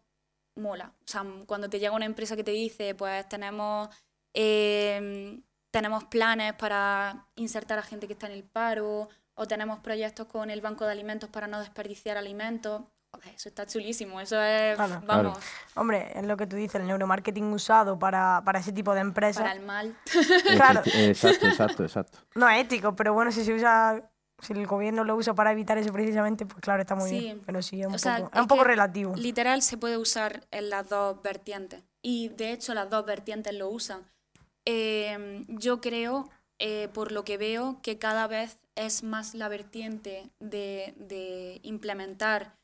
[0.57, 0.93] mola.
[1.01, 3.89] O sea, cuando te llega una empresa que te dice, pues tenemos,
[4.35, 10.27] eh, tenemos planes para insertar a gente que está en el paro, o tenemos proyectos
[10.27, 12.83] con el Banco de Alimentos para no desperdiciar alimentos.
[13.13, 15.03] Joder, eso está chulísimo, eso es, Claro.
[15.05, 15.39] vamos,
[15.75, 19.43] Hombre, es lo que tú dices, el neuromarketing usado para, para ese tipo de empresas.
[19.43, 19.97] para el mal.
[20.57, 20.83] Claro.
[20.85, 22.19] Exacto, exacto, exacto.
[22.37, 24.10] No es ético, pero bueno, si se usa,
[24.43, 27.19] si el gobierno lo usa para evitar eso precisamente, pues claro, está muy Sí.
[27.21, 27.43] bien.
[27.45, 29.15] Pero sí, es un O sea, poco, es es un poco que relativo.
[29.17, 31.83] Literal se puede usar en las dos vertientes.
[32.03, 34.03] Y de hecho las dos vertientes lo usan.
[34.65, 40.31] Eh, yo creo, eh, por lo que veo, que cada vez es más la vertiente
[40.41, 42.57] de, de implementar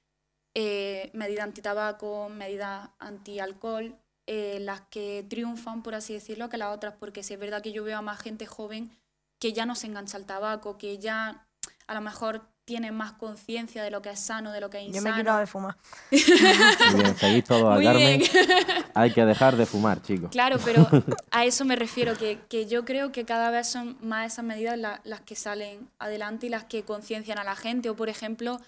[0.55, 3.95] eh, medidas antitabaco, medidas antialcohol,
[4.27, 7.73] eh, las que triunfan, por así decirlo, que las otras, porque sí es verdad que
[7.73, 8.91] yo veo a más gente joven
[9.39, 11.46] que ya no se engancha al tabaco, que ya
[11.87, 14.87] a lo mejor tiene más conciencia de lo que es sano, de lo que es
[14.87, 15.17] Yo me he insano.
[15.19, 15.77] quitado de fumar.
[16.11, 18.19] Bien, seguís todo a Muy Carmen.
[18.19, 18.31] bien.
[18.95, 20.31] Hay que dejar de fumar, chicos.
[20.31, 20.87] Claro, pero
[21.31, 24.77] a eso me refiero, que, que yo creo que cada vez son más esas medidas
[24.79, 27.89] la- las que salen adelante y las que conciencian a la gente.
[27.89, 28.59] O, por ejemplo,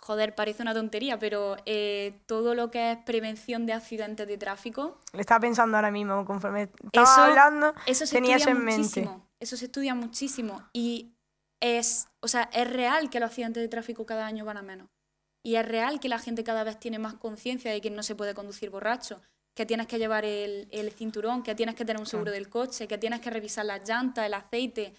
[0.00, 4.98] joder, parece una tontería, pero eh, todo lo que es prevención de accidentes de tráfico,
[5.12, 8.64] Le estaba pensando ahora mismo, conforme estaba Eso- hablando, eso se tenía eso estudia en
[8.64, 8.80] mente.
[9.00, 9.26] muchísimo.
[9.38, 10.62] Eso se estudia muchísimo.
[10.72, 11.12] Y
[11.60, 14.88] es, o sea, es real que los accidentes de tráfico cada año van a menos.
[15.42, 18.14] Y es real que la gente cada vez tiene más conciencia de que no se
[18.14, 19.22] puede conducir borracho,
[19.54, 22.88] que tienes que llevar el, el cinturón, que tienes que tener un seguro del coche,
[22.88, 24.92] que tienes que revisar las llantas, el aceite.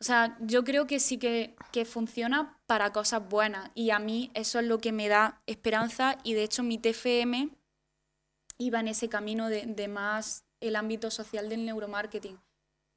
[0.00, 3.70] O sea, yo creo que sí que, que funciona para cosas buenas.
[3.74, 6.16] Y a mí eso es lo que me da esperanza.
[6.22, 7.50] Y de hecho mi TFM
[8.56, 12.38] iba en ese camino de, de más el ámbito social del neuromarketing.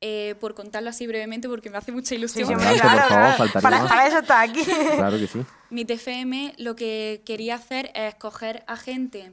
[0.05, 2.45] Eh, por contarlo así brevemente, porque me hace mucha Sí, ilusión.
[2.49, 3.37] sí, por claro, favor, claro.
[3.37, 4.61] faltaría Para, para eso está aquí.
[4.97, 5.39] Claro que sí.
[5.69, 9.31] Mi TFM lo que quería hacer es coger a gente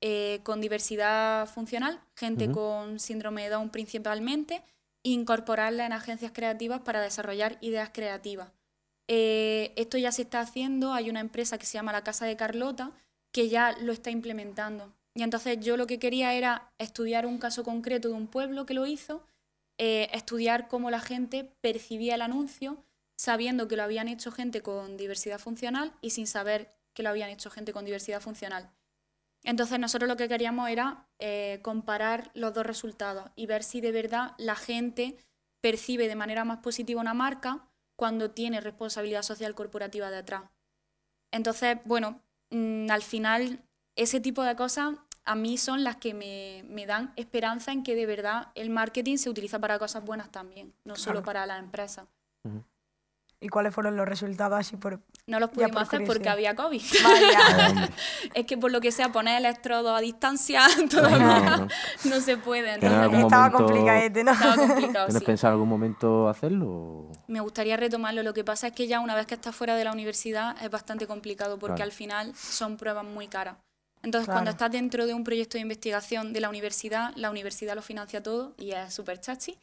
[0.00, 2.54] eh, con diversidad funcional, gente Ujú.
[2.54, 4.64] con síndrome de Down principalmente,
[5.04, 8.48] e incorporarla en agencias creativas para desarrollar ideas creativas.
[9.06, 12.36] Eh, esto ya se está haciendo, hay una empresa que se llama La Casa de
[12.36, 12.90] Carlota
[13.32, 14.92] que ya lo está implementando.
[15.14, 18.74] Y entonces yo lo que quería era estudiar un caso concreto de un pueblo que
[18.74, 19.22] lo hizo,
[19.82, 22.84] eh, estudiar cómo la gente percibía el anuncio,
[23.16, 27.30] sabiendo que lo habían hecho gente con diversidad funcional y sin saber que lo habían
[27.30, 28.70] hecho gente con diversidad funcional.
[29.42, 33.90] Entonces nosotros lo que queríamos era eh, comparar los dos resultados y ver si de
[33.90, 35.16] verdad la gente
[35.62, 37.66] percibe de manera más positiva una marca
[37.96, 40.42] cuando tiene responsabilidad social corporativa detrás.
[41.32, 43.64] Entonces, bueno, mm, al final
[43.96, 44.96] ese tipo de cosas
[45.30, 49.16] a mí son las que me, me dan esperanza en que de verdad el marketing
[49.16, 51.24] se utiliza para cosas buenas también, no solo Claro.
[51.26, 52.06] para las empresas.
[53.42, 55.00] ¿Y cuáles fueron los resultados así por...?
[55.26, 56.82] No los pudimos por hacer porque había COVID.
[57.04, 57.88] Vaya.
[58.34, 61.68] Es que por lo que sea poner electrodos a distancia No, todavía no.
[62.04, 62.78] no se puede.
[62.78, 64.32] ¿Tienes Entonces, algún no, Estaba momento- complicadete, ¿no?
[64.32, 65.26] estaba complicado, ¿Tienes sí.
[65.26, 67.10] pensado algún momento hacerlo?
[67.28, 68.22] Me gustaría retomarlo.
[68.22, 70.70] Lo que pasa es que ya una vez que estás fuera de la universidad es
[70.70, 71.88] bastante complicado porque Claro.
[71.88, 73.56] al final son pruebas muy caras.
[74.02, 74.38] Entonces, Claro.
[74.38, 78.22] cuando estás dentro de un proyecto de investigación de la universidad, la universidad lo financia
[78.22, 79.58] todo y es súper chachi.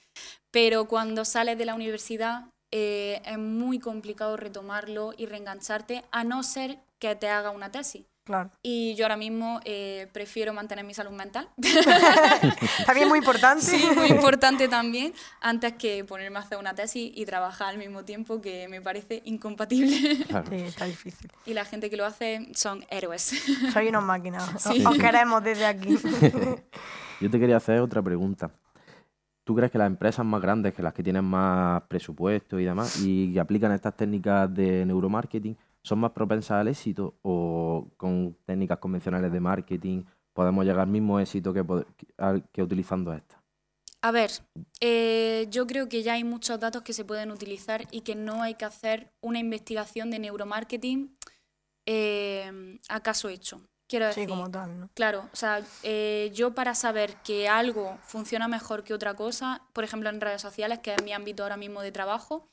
[0.51, 6.43] Pero cuando sales de la universidad eh, es muy complicado retomarlo y reengancharte, a no
[6.43, 8.05] ser que te haga una tesis.
[8.27, 8.51] Claro.
[8.61, 11.47] Y yo ahora mismo eh, prefiero mantener mi salud mental.
[12.85, 13.63] También muy importante.
[13.63, 18.03] Sí, muy importante también, antes que ponerme a hacer una tesis y trabajar al mismo
[18.03, 20.25] tiempo, que me parece incompatible.
[20.27, 20.45] Claro.
[20.49, 21.31] Sí, está difícil.
[21.45, 23.33] y la gente que lo hace son héroes.
[23.71, 24.43] Soy unos máquinas.
[24.67, 24.83] Sí.
[24.85, 25.97] Os queremos desde aquí.
[27.21, 28.51] Yo te quería hacer otra pregunta.
[29.45, 32.99] ¿Tú crees que las empresas más grandes, que las que tienen más presupuesto y demás,
[33.01, 35.55] y que aplican estas técnicas de neuromarketing,
[35.87, 41.19] son más propensas al éxito o con técnicas convencionales de marketing podemos llegar al mismo
[41.19, 43.39] éxito que, pod- que- al- que utilizando estas?
[44.01, 44.29] A ver,
[44.79, 48.43] eh, yo creo que ya hay muchos datos que se pueden utilizar y que no
[48.43, 51.17] hay que hacer una investigación de neuromarketing
[51.87, 53.61] eh, acaso hecho.
[53.89, 54.89] Quiero decir, Sí, como tal, ¿no?
[54.93, 59.83] Claro, o sea, eh, yo para saber que algo funciona mejor que otra cosa, por
[59.85, 62.49] ejemplo en redes sociales, que es mi ámbito ahora mismo de trabajo,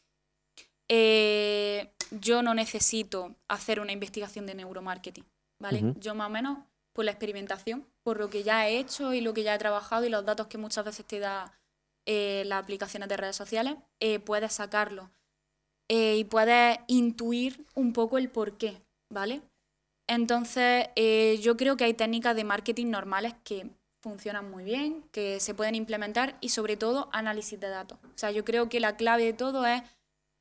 [0.88, 5.24] eh, yo no necesito hacer una investigación de neuromarketing,
[5.58, 5.94] ¿vale?
[5.98, 6.58] Yo más o menos
[6.92, 10.04] por la experimentación, por lo que ya he hecho y lo que ya he trabajado
[10.04, 11.52] y los datos que muchas veces te da
[12.06, 15.10] eh, las aplicaciones de redes sociales, eh, puedes sacarlo
[15.86, 19.42] y puedes intuir un poco el por qué, ¿vale?
[20.08, 20.88] Entonces,
[21.40, 23.68] yo creo que hay técnicas de marketing normales que
[24.04, 27.98] funcionan muy bien, que se pueden implementar y sobre todo análisis de datos.
[28.02, 29.82] O sea, yo creo que la clave de todo es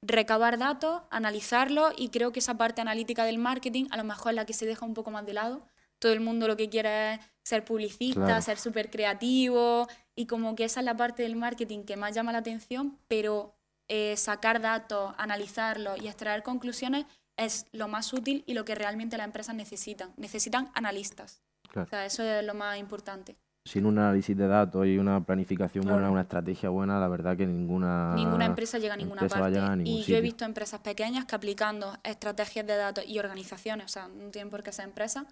[0.05, 4.35] recabar datos, analizarlos y creo que esa parte analítica del marketing a lo mejor es
[4.35, 5.65] la que se deja un poco más de lado.
[5.99, 8.41] Todo el mundo lo que quiere es ser publicista, Claro.
[8.41, 12.31] ser súper creativo y como que esa es la parte del marketing que más llama
[12.31, 13.55] la atención, pero
[13.87, 17.05] eh, sacar datos, analizarlos y extraer conclusiones
[17.37, 20.13] es lo más útil y lo que realmente las empresas necesitan.
[20.17, 21.41] Necesitan analistas.
[21.69, 21.87] Claro.
[21.87, 23.35] O sea, eso es lo más importante.
[23.65, 27.45] Sin un análisis de datos y una planificación buena, una estrategia buena, la verdad que
[27.45, 29.56] ninguna, Ninguna empresa llega a ninguna empresa va a parte.
[29.56, 33.19] llegar a ningún y yo he visto empresas pequeñas que aplicando estrategias de datos y
[33.19, 35.26] organizaciones, o sea, no tienen por qué ser empresas,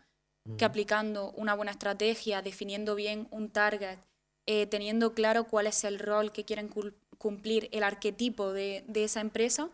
[0.57, 3.99] que aplicando una buena estrategia, definiendo bien un target,
[4.47, 6.69] eh, teniendo claro cuál es el rol que quieren
[7.17, 9.69] cumplir, el arquetipo de, de esa empresa,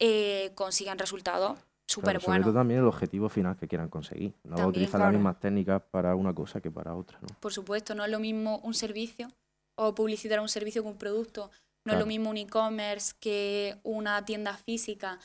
[0.00, 1.58] eh, consiguen resultados
[1.92, 4.32] súper Claro, sobre todo también el objetivo final que quieran conseguir.
[4.44, 5.04] No También, utilizan claro.
[5.12, 7.28] las mismas técnicas para una cosa que para otra, ¿no?
[7.40, 9.28] Por supuesto, no es lo mismo un servicio
[9.76, 11.50] o publicitar un servicio que un producto.
[11.84, 12.00] no es Claro.
[12.00, 15.18] lo mismo un e-commerce que una tienda física.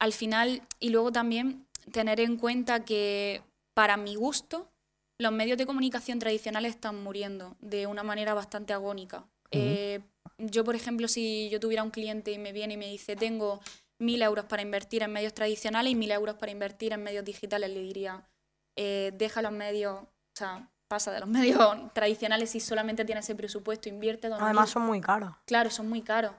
[0.00, 3.42] Al final, y luego también tener en cuenta que
[3.74, 4.68] para mi gusto,
[5.18, 9.24] los medios de comunicación tradicionales están muriendo de una manera bastante agónica.
[9.52, 10.00] Eh,
[10.38, 13.60] yo, por ejemplo, si yo tuviera un cliente y me viene y me dice, tengo
[14.00, 17.70] mil euros para invertir en medios tradicionales y mil euros para invertir en medios digitales,
[17.70, 18.26] le diría,
[18.76, 23.34] eh, deja los medios, o sea, pasa de los medios tradicionales si solamente tienes ese
[23.34, 24.72] presupuesto, invierte dos Además mil.
[24.72, 25.34] son muy caros.
[25.46, 26.32] Claro, son muy caros.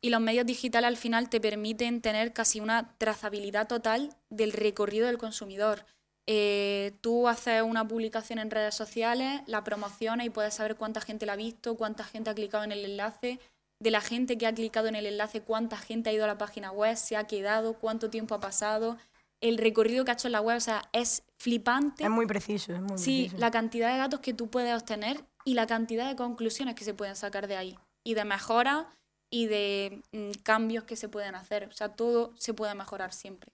[0.00, 5.06] Y los medios digitales al final te permiten tener casi una trazabilidad total del recorrido
[5.06, 5.84] del consumidor.
[6.26, 11.26] Eh, tú haces una publicación en redes sociales, la promocionas y puedes saber cuánta gente
[11.26, 13.40] la ha visto, cuánta gente ha clicado en el enlace,
[13.80, 16.38] de la gente que ha clicado en el enlace, cuánta gente ha ido a la
[16.38, 18.98] página web, se ha quedado, cuánto tiempo ha pasado,
[19.40, 22.04] el recorrido que ha hecho en la web, o sea, es flipante.
[22.04, 23.38] Es muy preciso, es muy Sí, preciso.
[23.40, 26.92] la cantidad de datos que tú puedes obtener y la cantidad de conclusiones que se
[26.92, 27.78] pueden sacar de ahí.
[28.04, 28.86] Y de mejoras
[29.30, 31.64] y de mm, cambios que se pueden hacer.
[31.68, 33.50] O sea, todo se puede mejorar siempre.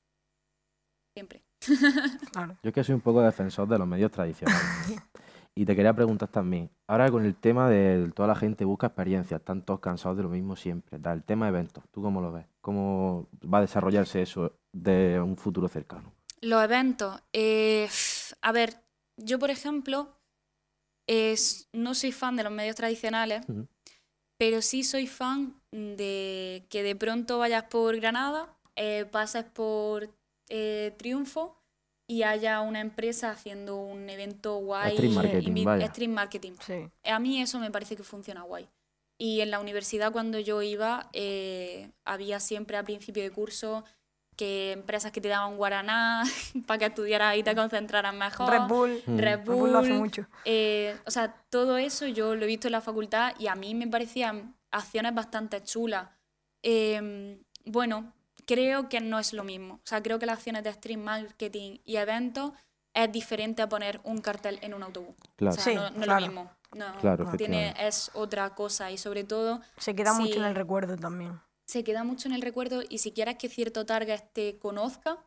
[1.15, 1.43] Siempre.
[2.33, 2.57] Claro.
[2.63, 4.61] Yo es que soy un poco defensor de los medios tradicionales.
[5.59, 9.41] y te quería preguntar también, ahora con el tema de toda la gente busca experiencias,
[9.41, 12.45] están todos cansados de lo mismo siempre, el tema de eventos, ¿tú cómo lo ves?
[12.61, 16.13] ¿Cómo va a desarrollarse eso de un futuro cercano?
[16.43, 17.23] Los eventos.
[17.33, 17.89] eh,
[18.43, 18.83] a ver,
[19.17, 20.15] yo por ejemplo,
[21.73, 23.47] no soy fan de los medios tradicionales,
[24.37, 30.11] pero sí soy fan de que de pronto vayas por Granada, eh, pases por
[30.51, 31.56] eh, Triunfo
[32.07, 34.95] y haya una empresa haciendo un evento guay.
[34.95, 35.87] Street marketing, vaya.
[35.87, 36.53] street marketing.
[36.65, 36.89] Sí.
[37.05, 38.69] A mí eso me parece que funciona guay.
[39.19, 43.85] Y en la universidad cuando yo iba, eh, había siempre a principio de curso
[44.37, 46.23] que empresas que te daban guaraná
[46.67, 48.51] para que estudiaras y te concentraras mejor.
[48.51, 49.03] Red Bull.
[49.07, 49.19] Mm.
[49.19, 50.27] Red Red Bull lo hace Bull, mucho.
[50.45, 53.75] eh, o sea, todo eso yo lo he visto en la facultad y a mí
[53.75, 56.11] me parecían acciones bastante chulas.
[56.63, 58.13] Eh, bueno,
[58.47, 59.75] creo que no es lo mismo.
[59.75, 62.53] O sea, creo que las acciones de stream marketing y eventos
[62.95, 65.15] es diferente a poner un cartel en un autobús.
[65.37, 65.55] Claro.
[65.55, 66.51] O sea, Sí, no, no es lo mismo.
[66.73, 70.97] No, Claro, tiene, es otra cosa y sobre todo Se queda mucho en el recuerdo
[70.97, 71.41] también.
[71.67, 75.19] se queda mucho en el recuerdo y si quieres que cierto target te conozca,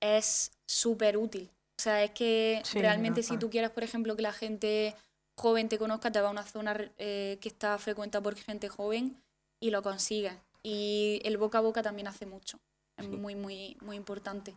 [0.00, 1.50] es súper útil.
[1.78, 4.94] O sea, es que Sí, realmente no, si tú quieres, por ejemplo, que la gente
[5.36, 9.16] joven te conozca, te va a una zona eh, que está frecuentada por gente joven
[9.60, 10.34] y lo consigues.
[10.62, 12.58] Y el boca a boca también hace mucho.
[12.96, 13.16] Es Sí.
[13.16, 14.56] muy, muy, muy importante.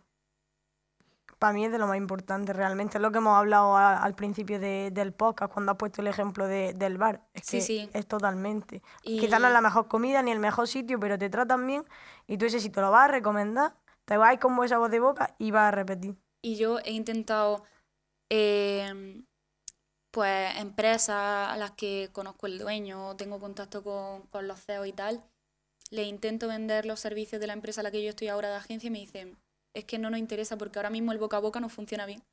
[1.40, 2.98] Para mí es de lo más importante realmente.
[2.98, 6.08] Es lo que hemos hablado a- al principio de- del podcast, cuando has puesto el
[6.08, 7.22] ejemplo de- del bar.
[7.34, 7.90] Es Sí, que sí.
[7.94, 8.82] es totalmente.
[9.04, 11.86] Y Quizás no es la mejor comida ni el mejor sitio, pero te tratan bien
[12.28, 15.36] y tú ese sitio lo vas a recomendar, te vas con esa voz de boca
[15.38, 16.16] y vas a repetir.
[16.42, 17.64] Y yo he intentado,
[18.30, 19.24] eh,
[20.12, 24.94] pues, empresas a las que conozco el dueño, tengo contacto con, con los CEOs y
[24.94, 25.24] tal,
[25.94, 28.56] le intento vender los servicios de la empresa a la que yo estoy ahora de
[28.56, 29.38] agencia y me dicen,
[29.76, 32.24] es que no nos interesa porque ahora mismo el boca a boca no funciona bien.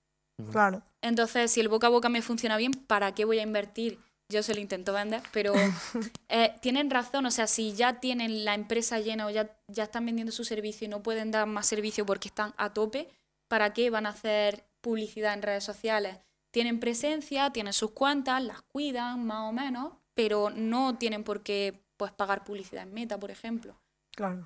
[0.50, 0.82] Claro.
[1.02, 3.98] Entonces, si el boca a boca me funciona bien, ¿para qué voy a invertir?
[4.30, 5.52] Yo se lo intento vender, pero
[6.30, 10.06] eh, tienen razón, o sea, si ya tienen la empresa llena o ya, ya están
[10.06, 13.08] vendiendo su servicio y no pueden dar más servicio porque están a tope,
[13.46, 16.16] ¿para qué van a hacer publicidad en redes sociales?
[16.50, 21.82] Tienen presencia, tienen sus cuentas, las cuidan más o menos, pero no tienen por qué
[22.00, 23.74] pues, pagar publicidad en Meta, por ejemplo.
[24.16, 24.42] Claro.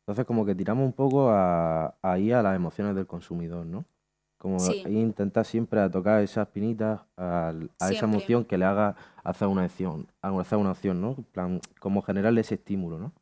[0.00, 3.86] Entonces como que tiramos un poco a, ahí a las emociones del consumidor, ¿no?
[4.36, 4.82] Como Sí.
[4.84, 7.54] ahí intentar siempre a tocar esas pinitas a,
[7.88, 11.14] esa emoción que le haga hacer una acción, a- hacer una acción, ¿no?
[11.16, 13.12] En plan, como generarle ese estímulo, ¿no?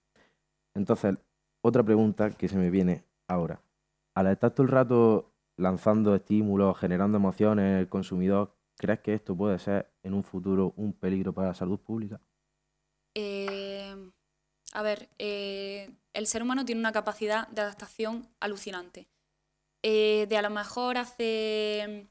[0.75, 1.15] Entonces,
[1.63, 3.61] otra pregunta que se me viene ahora.
[4.17, 9.37] Al estar todo el rato lanzando estímulos, generando emociones en el consumidor, ¿crees que esto
[9.37, 12.19] puede ser en un futuro un peligro para la salud pública?
[13.15, 13.95] Eh,
[14.73, 19.09] a ver, eh, el ser humano tiene una capacidad de adaptación alucinante.
[19.83, 22.07] Eh, de a lo mejor hace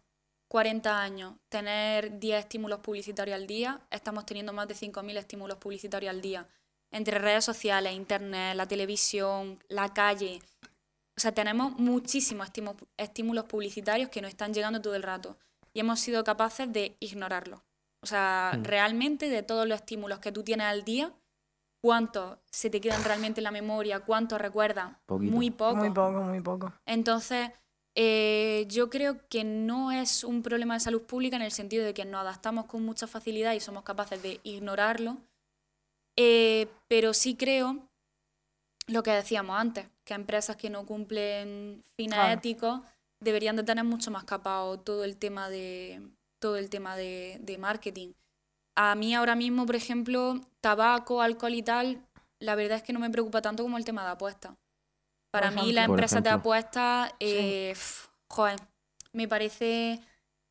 [0.50, 6.10] 40 años tener 10 estímulos publicitarios al día, estamos teniendo más de 5.000 estímulos publicitarios
[6.10, 6.48] al día.
[6.92, 10.42] Entre redes sociales, internet, la televisión, la calle.
[11.16, 15.38] O sea, tenemos muchísimos estímu- estímulos publicitarios que nos están llegando todo el rato
[15.74, 17.62] y hemos sido capaces de ignorarlos.
[18.02, 18.64] O sea, Mm.
[18.64, 21.14] realmente de todos los estímulos que tú tienes al día,
[21.84, 24.00] ¿cuántos se te quedan realmente en la memoria?
[24.02, 24.96] ¿Cuántos recuerdas?
[25.06, 25.32] Poquito.
[25.36, 25.76] Muy poco.
[25.76, 26.74] Muy poco, muy poco.
[26.86, 27.52] Entonces,
[27.96, 31.94] eh, yo creo que no es un problema de salud pública en el sentido de
[31.94, 35.18] que nos adaptamos con mucha facilidad y somos capaces de ignorarlo,
[36.22, 37.78] Eh, pero sí creo
[38.88, 42.34] lo que decíamos antes, que empresas que no cumplen fines Claro.
[42.34, 42.82] éticos
[43.24, 46.02] deberían de tener mucho más capado todo el tema de
[46.40, 48.14] todo el tema de, de marketing.
[48.76, 52.02] a mí ahora mismo, por ejemplo, tabaco, alcohol y tal,
[52.40, 54.54] la verdad es que no me preocupa tanto como el tema de apuestas.
[55.32, 57.76] Para mí, las Por empresas de apuestas, eh,
[58.30, 58.60] joder,
[59.14, 60.02] me parece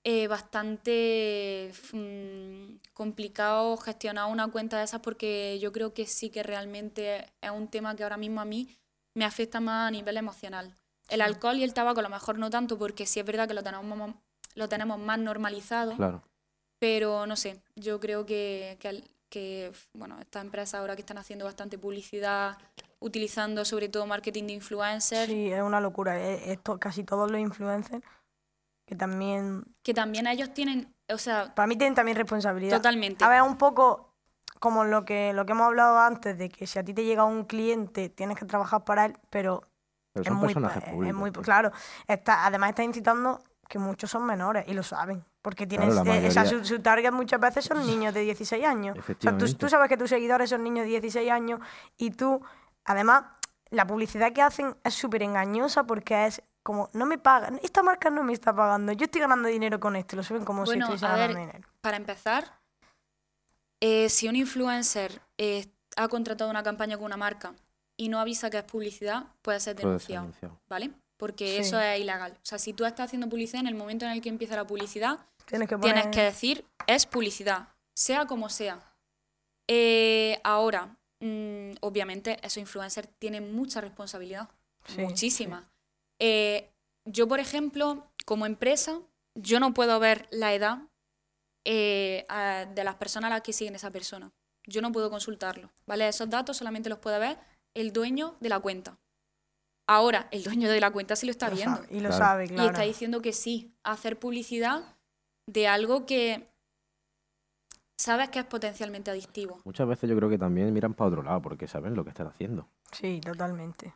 [0.04, 6.42] eh, bastante mm, complicado gestionar una cuenta de esas porque yo creo que sí que
[6.42, 8.68] realmente es un tema que ahora mismo a mí
[9.14, 10.76] me afecta más a nivel emocional.
[11.08, 13.54] El alcohol y el tabaco a lo mejor no tanto porque sí es verdad que
[13.54, 14.14] lo tenemos, más-
[14.58, 16.22] lo tenemos más normalizado, Claro.
[16.78, 21.44] pero no sé, yo creo que, que, que, bueno, estas empresas ahora que están haciendo
[21.44, 22.58] bastante publicidad,
[23.00, 26.18] utilizando sobre todo marketing de influencers, Sí, es una locura.
[26.20, 28.02] eh, Esto, casi todos los influencers,
[28.86, 32.76] que también, que también ellos tienen, o sea, para mí tienen también responsabilidad.
[32.78, 33.24] totalmente.
[33.24, 34.14] A ver, un poco
[34.60, 37.24] como lo que, lo que hemos hablado antes, de que si a ti te llega
[37.24, 39.62] un cliente, tienes que trabajar para él, pero
[40.12, 41.42] Pero es son muy, personajes es muy- tío.
[41.42, 41.70] claro.
[42.08, 45.24] Está, además está incitando que muchos son menores y lo saben.
[45.42, 48.98] Porque tienes, eh, o sea, su, su target muchas veces son niños de 16 años.
[48.98, 51.60] O sea, tú, tú sabes que tus seguidores son niños de 16 años
[51.96, 52.40] y tú,
[52.84, 53.24] además,
[53.70, 58.10] la publicidad que hacen es súper engañosa porque es como, no me pagan, esta marca
[58.10, 60.92] no me está pagando, yo estoy ganando dinero con esto, lo suben como Bueno, si
[60.92, 61.68] ver, ganando dinero.
[61.80, 62.60] Para empezar,
[63.80, 65.66] eh, si un influencer eh,
[65.96, 67.54] ha contratado una campaña con una marca
[67.96, 70.60] y no avisa que es publicidad, puede ser Puede ser denunciado, denunciado.
[70.68, 70.90] ¿vale?
[71.18, 71.56] Porque Sí.
[71.58, 72.32] eso es ilegal.
[72.32, 74.66] O sea, si tú estás haciendo publicidad, en el momento en el que empieza la
[74.66, 75.94] publicidad, Tienes que poner...
[75.94, 78.82] tienes que decir, es publicidad, sea como sea.
[79.68, 84.48] Eh, ahora, mm, obviamente, esos influencers tienen mucha responsabilidad,
[84.86, 85.70] Sí, muchísima.
[86.18, 86.70] Eh,
[87.04, 89.00] yo, por ejemplo, como empresa,
[89.34, 90.78] yo no puedo ver la edad
[91.64, 94.32] eh, a- de las personas a las que siguen esa persona.
[94.66, 96.08] Yo no puedo consultarlo, ¿vale?
[96.08, 97.38] Esos datos solamente los puede ver
[97.74, 98.96] el dueño de la cuenta.
[99.90, 101.76] Ahora, el dueño de la cuenta sí lo está Lo viendo.
[101.76, 102.24] sabe, y lo Claro.
[102.24, 102.68] sabe, Y claro.
[102.70, 104.82] está diciendo que sí, hacer publicidad
[105.46, 106.46] de algo que
[107.96, 109.60] sabes que es potencialmente adictivo.
[109.64, 112.26] Muchas veces yo creo que también miran para otro lado porque saben lo que están
[112.26, 112.68] haciendo.
[112.92, 113.94] Sí, totalmente.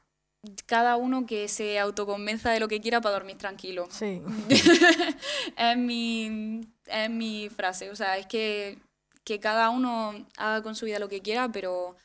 [0.66, 3.86] Cada uno que se autoconvenza de lo que quiera para dormir tranquilo.
[3.90, 4.22] Sí.
[5.56, 7.90] es, mi, es mi frase.
[7.90, 8.78] O sea, es que,
[9.24, 11.96] que cada uno haga con su vida lo que quiera, pero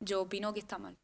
[0.00, 0.98] yo opino que está mal.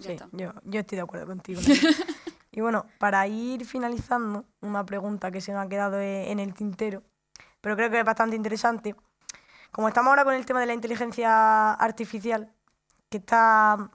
[0.00, 0.28] Ya Sí, está.
[0.32, 1.60] yo, yo estoy de acuerdo contigo.
[2.52, 6.52] Y bueno, para ir finalizando, una pregunta que se nos ha quedado e- en el
[6.52, 7.04] tintero,
[7.60, 8.96] pero creo que es bastante interesante.
[9.70, 12.52] Como estamos ahora con el tema de la inteligencia artificial,
[13.08, 13.88] que está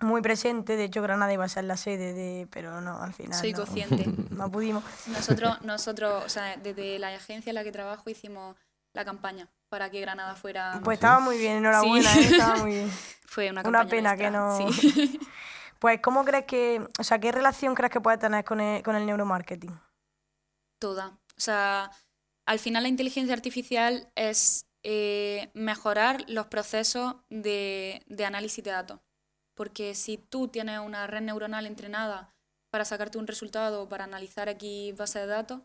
[0.00, 3.40] muy presente, de hecho Granada iba a ser la sede de, pero no, al final
[3.40, 4.04] Soy no, consciente.
[4.30, 4.84] no pudimos.
[5.06, 8.56] Nosotros, nosotros, o sea, desde la agencia en la que trabajo hicimos
[8.94, 10.80] la campaña para que Granada fuera...
[10.82, 12.20] Pues estaba muy bien, enhorabuena, Sí.
[12.20, 12.28] ¿eh?
[12.30, 12.90] estaba muy bien.
[13.26, 15.20] Fue una, Una pena que no- sí.
[15.80, 18.96] Pues, ¿cómo crees que, o sea, qué relación crees que puede tener con el, con
[18.96, 19.78] el neuromarketing?
[20.80, 21.08] Toda.
[21.36, 21.90] O sea,
[22.46, 29.00] al final la inteligencia artificial es eh, mejorar los procesos de, de análisis de datos.
[29.54, 32.34] Porque si tú tienes una red neuronal entrenada
[32.70, 35.60] para sacarte un resultado o para analizar aquí bases de datos,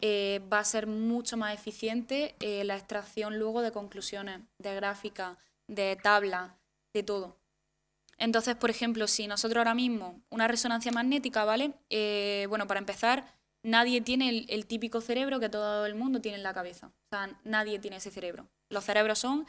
[0.00, 5.36] eh, va a ser mucho más eficiente eh, la extracción luego de conclusiones, de gráficas,
[5.66, 6.52] de tablas,
[6.92, 7.36] de todo.
[8.16, 11.74] Entonces, por ejemplo, si nosotros ahora mismo, una resonancia magnética, ¿vale?
[11.90, 13.24] Eh, bueno, para empezar,
[13.62, 16.88] nadie tiene el, el típico cerebro que todo el mundo tiene en la cabeza.
[16.88, 18.48] O sea, nadie tiene ese cerebro.
[18.70, 19.46] Los cerebros son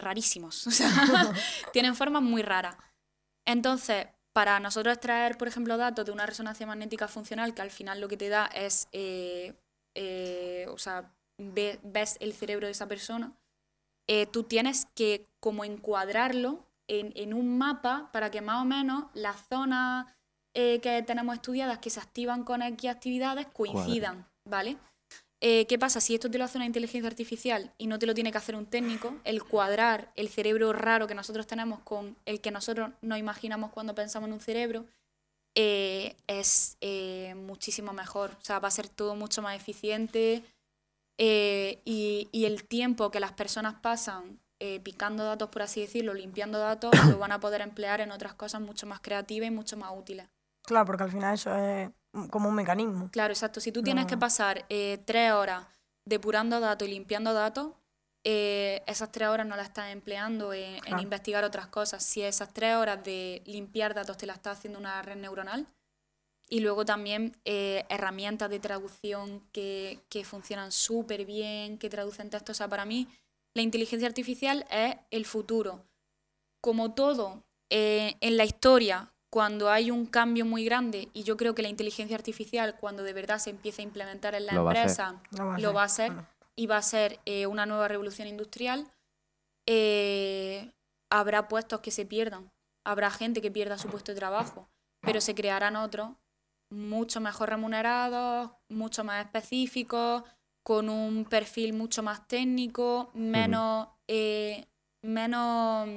[0.00, 0.90] rarísimos, o sea,
[1.72, 2.76] tienen formas muy raras.
[3.46, 8.00] Entonces, para nosotros extraer, por ejemplo, datos de una resonancia magnética funcional, que al final
[8.00, 9.54] lo que te da es, eh,
[9.94, 13.32] eh, o sea, ve- ves el cerebro de esa persona,
[14.08, 19.04] eh, tú tienes que como encuadrarlo en, en un mapa para que más o menos
[19.14, 20.06] las zonas
[20.54, 24.76] eh, que tenemos estudiadas que se activan con X actividades coincidan, ¿vale?
[25.42, 26.00] Eh, ¿Qué pasa?
[26.00, 28.56] Si esto te lo hace una inteligencia artificial y no te lo tiene que hacer
[28.56, 33.18] un técnico, el cuadrar el cerebro raro que nosotros tenemos con el que nosotros nos
[33.18, 34.84] imaginamos cuando pensamos en un cerebro,
[35.54, 38.30] eh, es eh, muchísimo mejor.
[38.40, 40.42] O sea, va a ser todo mucho más eficiente
[41.18, 46.14] eh, y, y el tiempo que las personas pasan eh, picando datos, por así decirlo,
[46.14, 49.76] limpiando datos, lo van a poder emplear en otras cosas mucho más creativas y mucho
[49.76, 50.28] más útiles.
[50.62, 51.90] Claro, porque al final eso es
[52.30, 53.08] como un mecanismo.
[53.10, 53.60] Claro, exacto.
[53.60, 54.20] Si tú tienes que No.
[54.20, 55.66] pasar eh, tres horas
[56.04, 57.72] depurando datos y limpiando datos,
[58.24, 61.02] eh, esas tres horas no las estás empleando en, en Claro.
[61.02, 62.04] investigar otras cosas.
[62.04, 65.66] Si esas tres horas de limpiar datos te las está haciendo una red neuronal,
[66.52, 72.56] y luego también eh, herramientas de traducción que, que funcionan súper bien, que traducen textos.
[72.56, 73.06] O sea, para mí
[73.54, 75.84] la inteligencia artificial es el futuro.
[76.60, 81.54] Como todo eh, en la historia, cuando hay un cambio muy grande, y yo creo
[81.54, 85.22] que la inteligencia artificial, cuando de verdad se empiece a implementar en la Lo empresa,
[85.30, 86.28] Lo va a lo hacer, va a hacer claro.
[86.60, 88.86] Y va a ser eh, una nueva revolución industrial,
[89.66, 90.70] eh,
[91.10, 92.52] habrá puestos que se pierdan,
[92.86, 94.68] habrá gente que pierda su puesto de trabajo,
[95.00, 96.10] pero se crearán otros
[96.70, 100.22] mucho mejor remunerados, mucho más específicos,
[100.62, 104.66] con un perfil mucho más técnico, menos, eh,
[105.02, 105.88] menos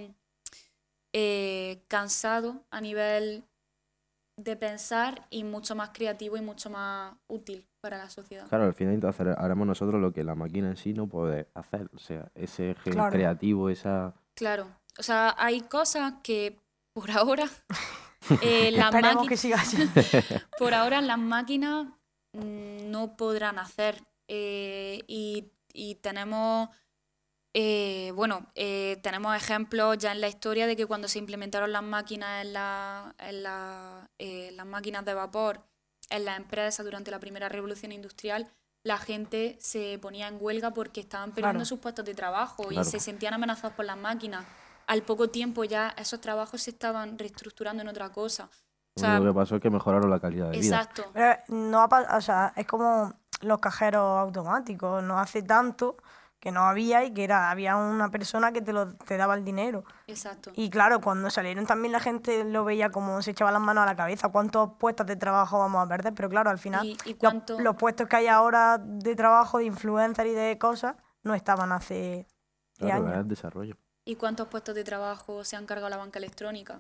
[1.14, 3.44] eh, cansado a nivel
[4.38, 8.48] de pensar y mucho más creativo y mucho más útil para la sociedad.
[8.48, 11.90] Claro, al final entonces haremos nosotros lo que la máquina en sí no puede hacer.
[11.94, 13.12] O sea, ese gen Claro.
[13.12, 14.14] creativo, esa...
[14.36, 14.68] Claro,
[14.98, 16.58] o sea, hay cosas que
[16.94, 17.44] por ahora
[18.42, 19.78] eh, las Esperemos máqui- que siga así.
[20.58, 21.88] por ahora las máquinas
[22.32, 24.02] mm, no podrán hacer.
[24.30, 26.70] eh, y, y tenemos,
[27.54, 31.84] eh, bueno, eh, tenemos ejemplos ya en la historia de que cuando se implementaron las
[31.84, 35.62] máquinas en, la- en la- eh, las máquinas de vapor
[36.10, 38.48] en las empresas durante la primera revolución industrial,
[38.84, 41.66] la gente se ponía en huelga porque estaban perdiendo Claro.
[41.66, 44.46] sus puestos de trabajo y se sentían amenazados por las máquinas.
[44.88, 48.50] Al poco tiempo ya esos trabajos se estaban reestructurando en otra cosa.
[48.96, 50.82] O Lo sea, único que pasó es que mejoraron la calidad de vida.
[50.82, 51.12] exacto.
[51.48, 55.02] No ha pa- o sea, es como los cajeros automáticos.
[55.02, 55.96] No hace tanto
[56.44, 59.46] que no había y que era había una persona que te, lo, te daba el
[59.46, 59.86] dinero.
[60.08, 60.52] Exacto.
[60.56, 63.86] Y claro, cuando salieron también la gente lo veía como se echaba las manos a
[63.86, 64.28] la cabeza.
[64.28, 66.14] ¿Cuántos puestos de trabajo vamos a perder?
[66.14, 69.60] Pero claro, al final ¿Y- y los- cuánto- los, puestos que hay ahora de trabajo,
[69.60, 72.28] de influencer y de cosas, no estaban hace
[72.78, 73.20] 10 Claro, años.
[73.22, 73.78] es desarrollo.
[74.04, 76.78] ¿Y cuántos puestos de trabajo se han cargado la banca electrónica?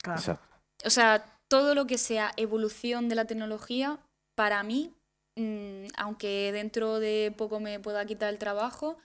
[0.00, 0.20] Claro.
[0.20, 0.46] Exacto.
[0.84, 3.98] O sea, todo lo que sea evolución de la tecnología,
[4.36, 4.94] para mí,
[5.36, 8.98] mm, aunque dentro de poco me pueda quitar el trabajo,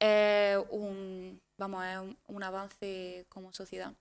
[0.00, 3.92] es un, vamos, es un, un avance como sociedad.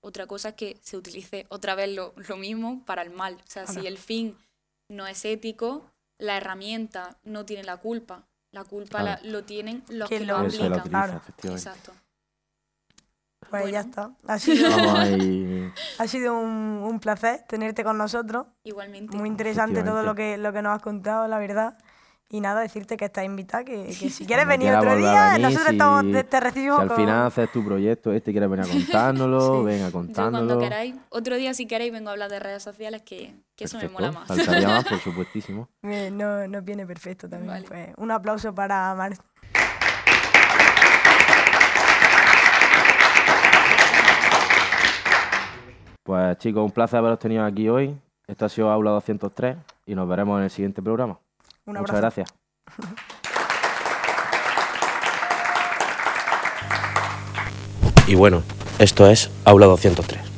[0.00, 3.34] Otra cosa es que se utilice otra vez lo, lo mismo para el mal.
[3.34, 4.36] O sea, si el fin
[4.88, 8.26] no es ético, la herramienta no tiene la culpa.
[8.52, 9.20] La culpa Claro.
[9.22, 10.72] la- lo tienen los Que que, lo aplican.
[10.72, 11.16] utiliza, claro.
[11.18, 11.68] efectivamente.
[11.68, 11.92] Exacto.
[13.50, 14.14] Pues ya Bueno.
[14.24, 14.32] está.
[14.32, 14.68] Ha sido,
[15.98, 18.46] ha sido un, un placer tenerte con nosotros.
[18.64, 19.16] Igualmente.
[19.16, 21.78] Muy interesante todo lo que, lo que nos has contado, la verdad.
[22.30, 25.40] Y nada, decirte que estás invitada, que, que si quieres Cuando venir otro día, venir,
[25.46, 28.34] nosotros si- estamos, te, te Si recibimos al con- final haces tu proyecto este y
[28.34, 29.64] quieres venir a contárnoslo, Sí.
[29.64, 30.58] venga Yo cuando contándolo.
[30.58, 33.88] queráis, otro día si queréis vengo a hablar de redes sociales, que, que eso me
[33.88, 34.28] mola más.
[34.28, 35.70] Faltaría más, por supuestísimo.
[35.84, 37.50] Eh, No, nos viene perfecto también.
[37.54, 37.66] Vale.
[37.66, 39.14] Pues, un aplauso para Mar.
[46.08, 47.94] Pues chicos, un placer haberos tenido aquí hoy.
[48.26, 51.18] Esto ha sido Aula 203 y nos veremos en el siguiente programa.
[51.66, 52.34] Un Muchas gracias.
[58.06, 58.42] Y bueno,
[58.78, 60.37] esto es Aula 203.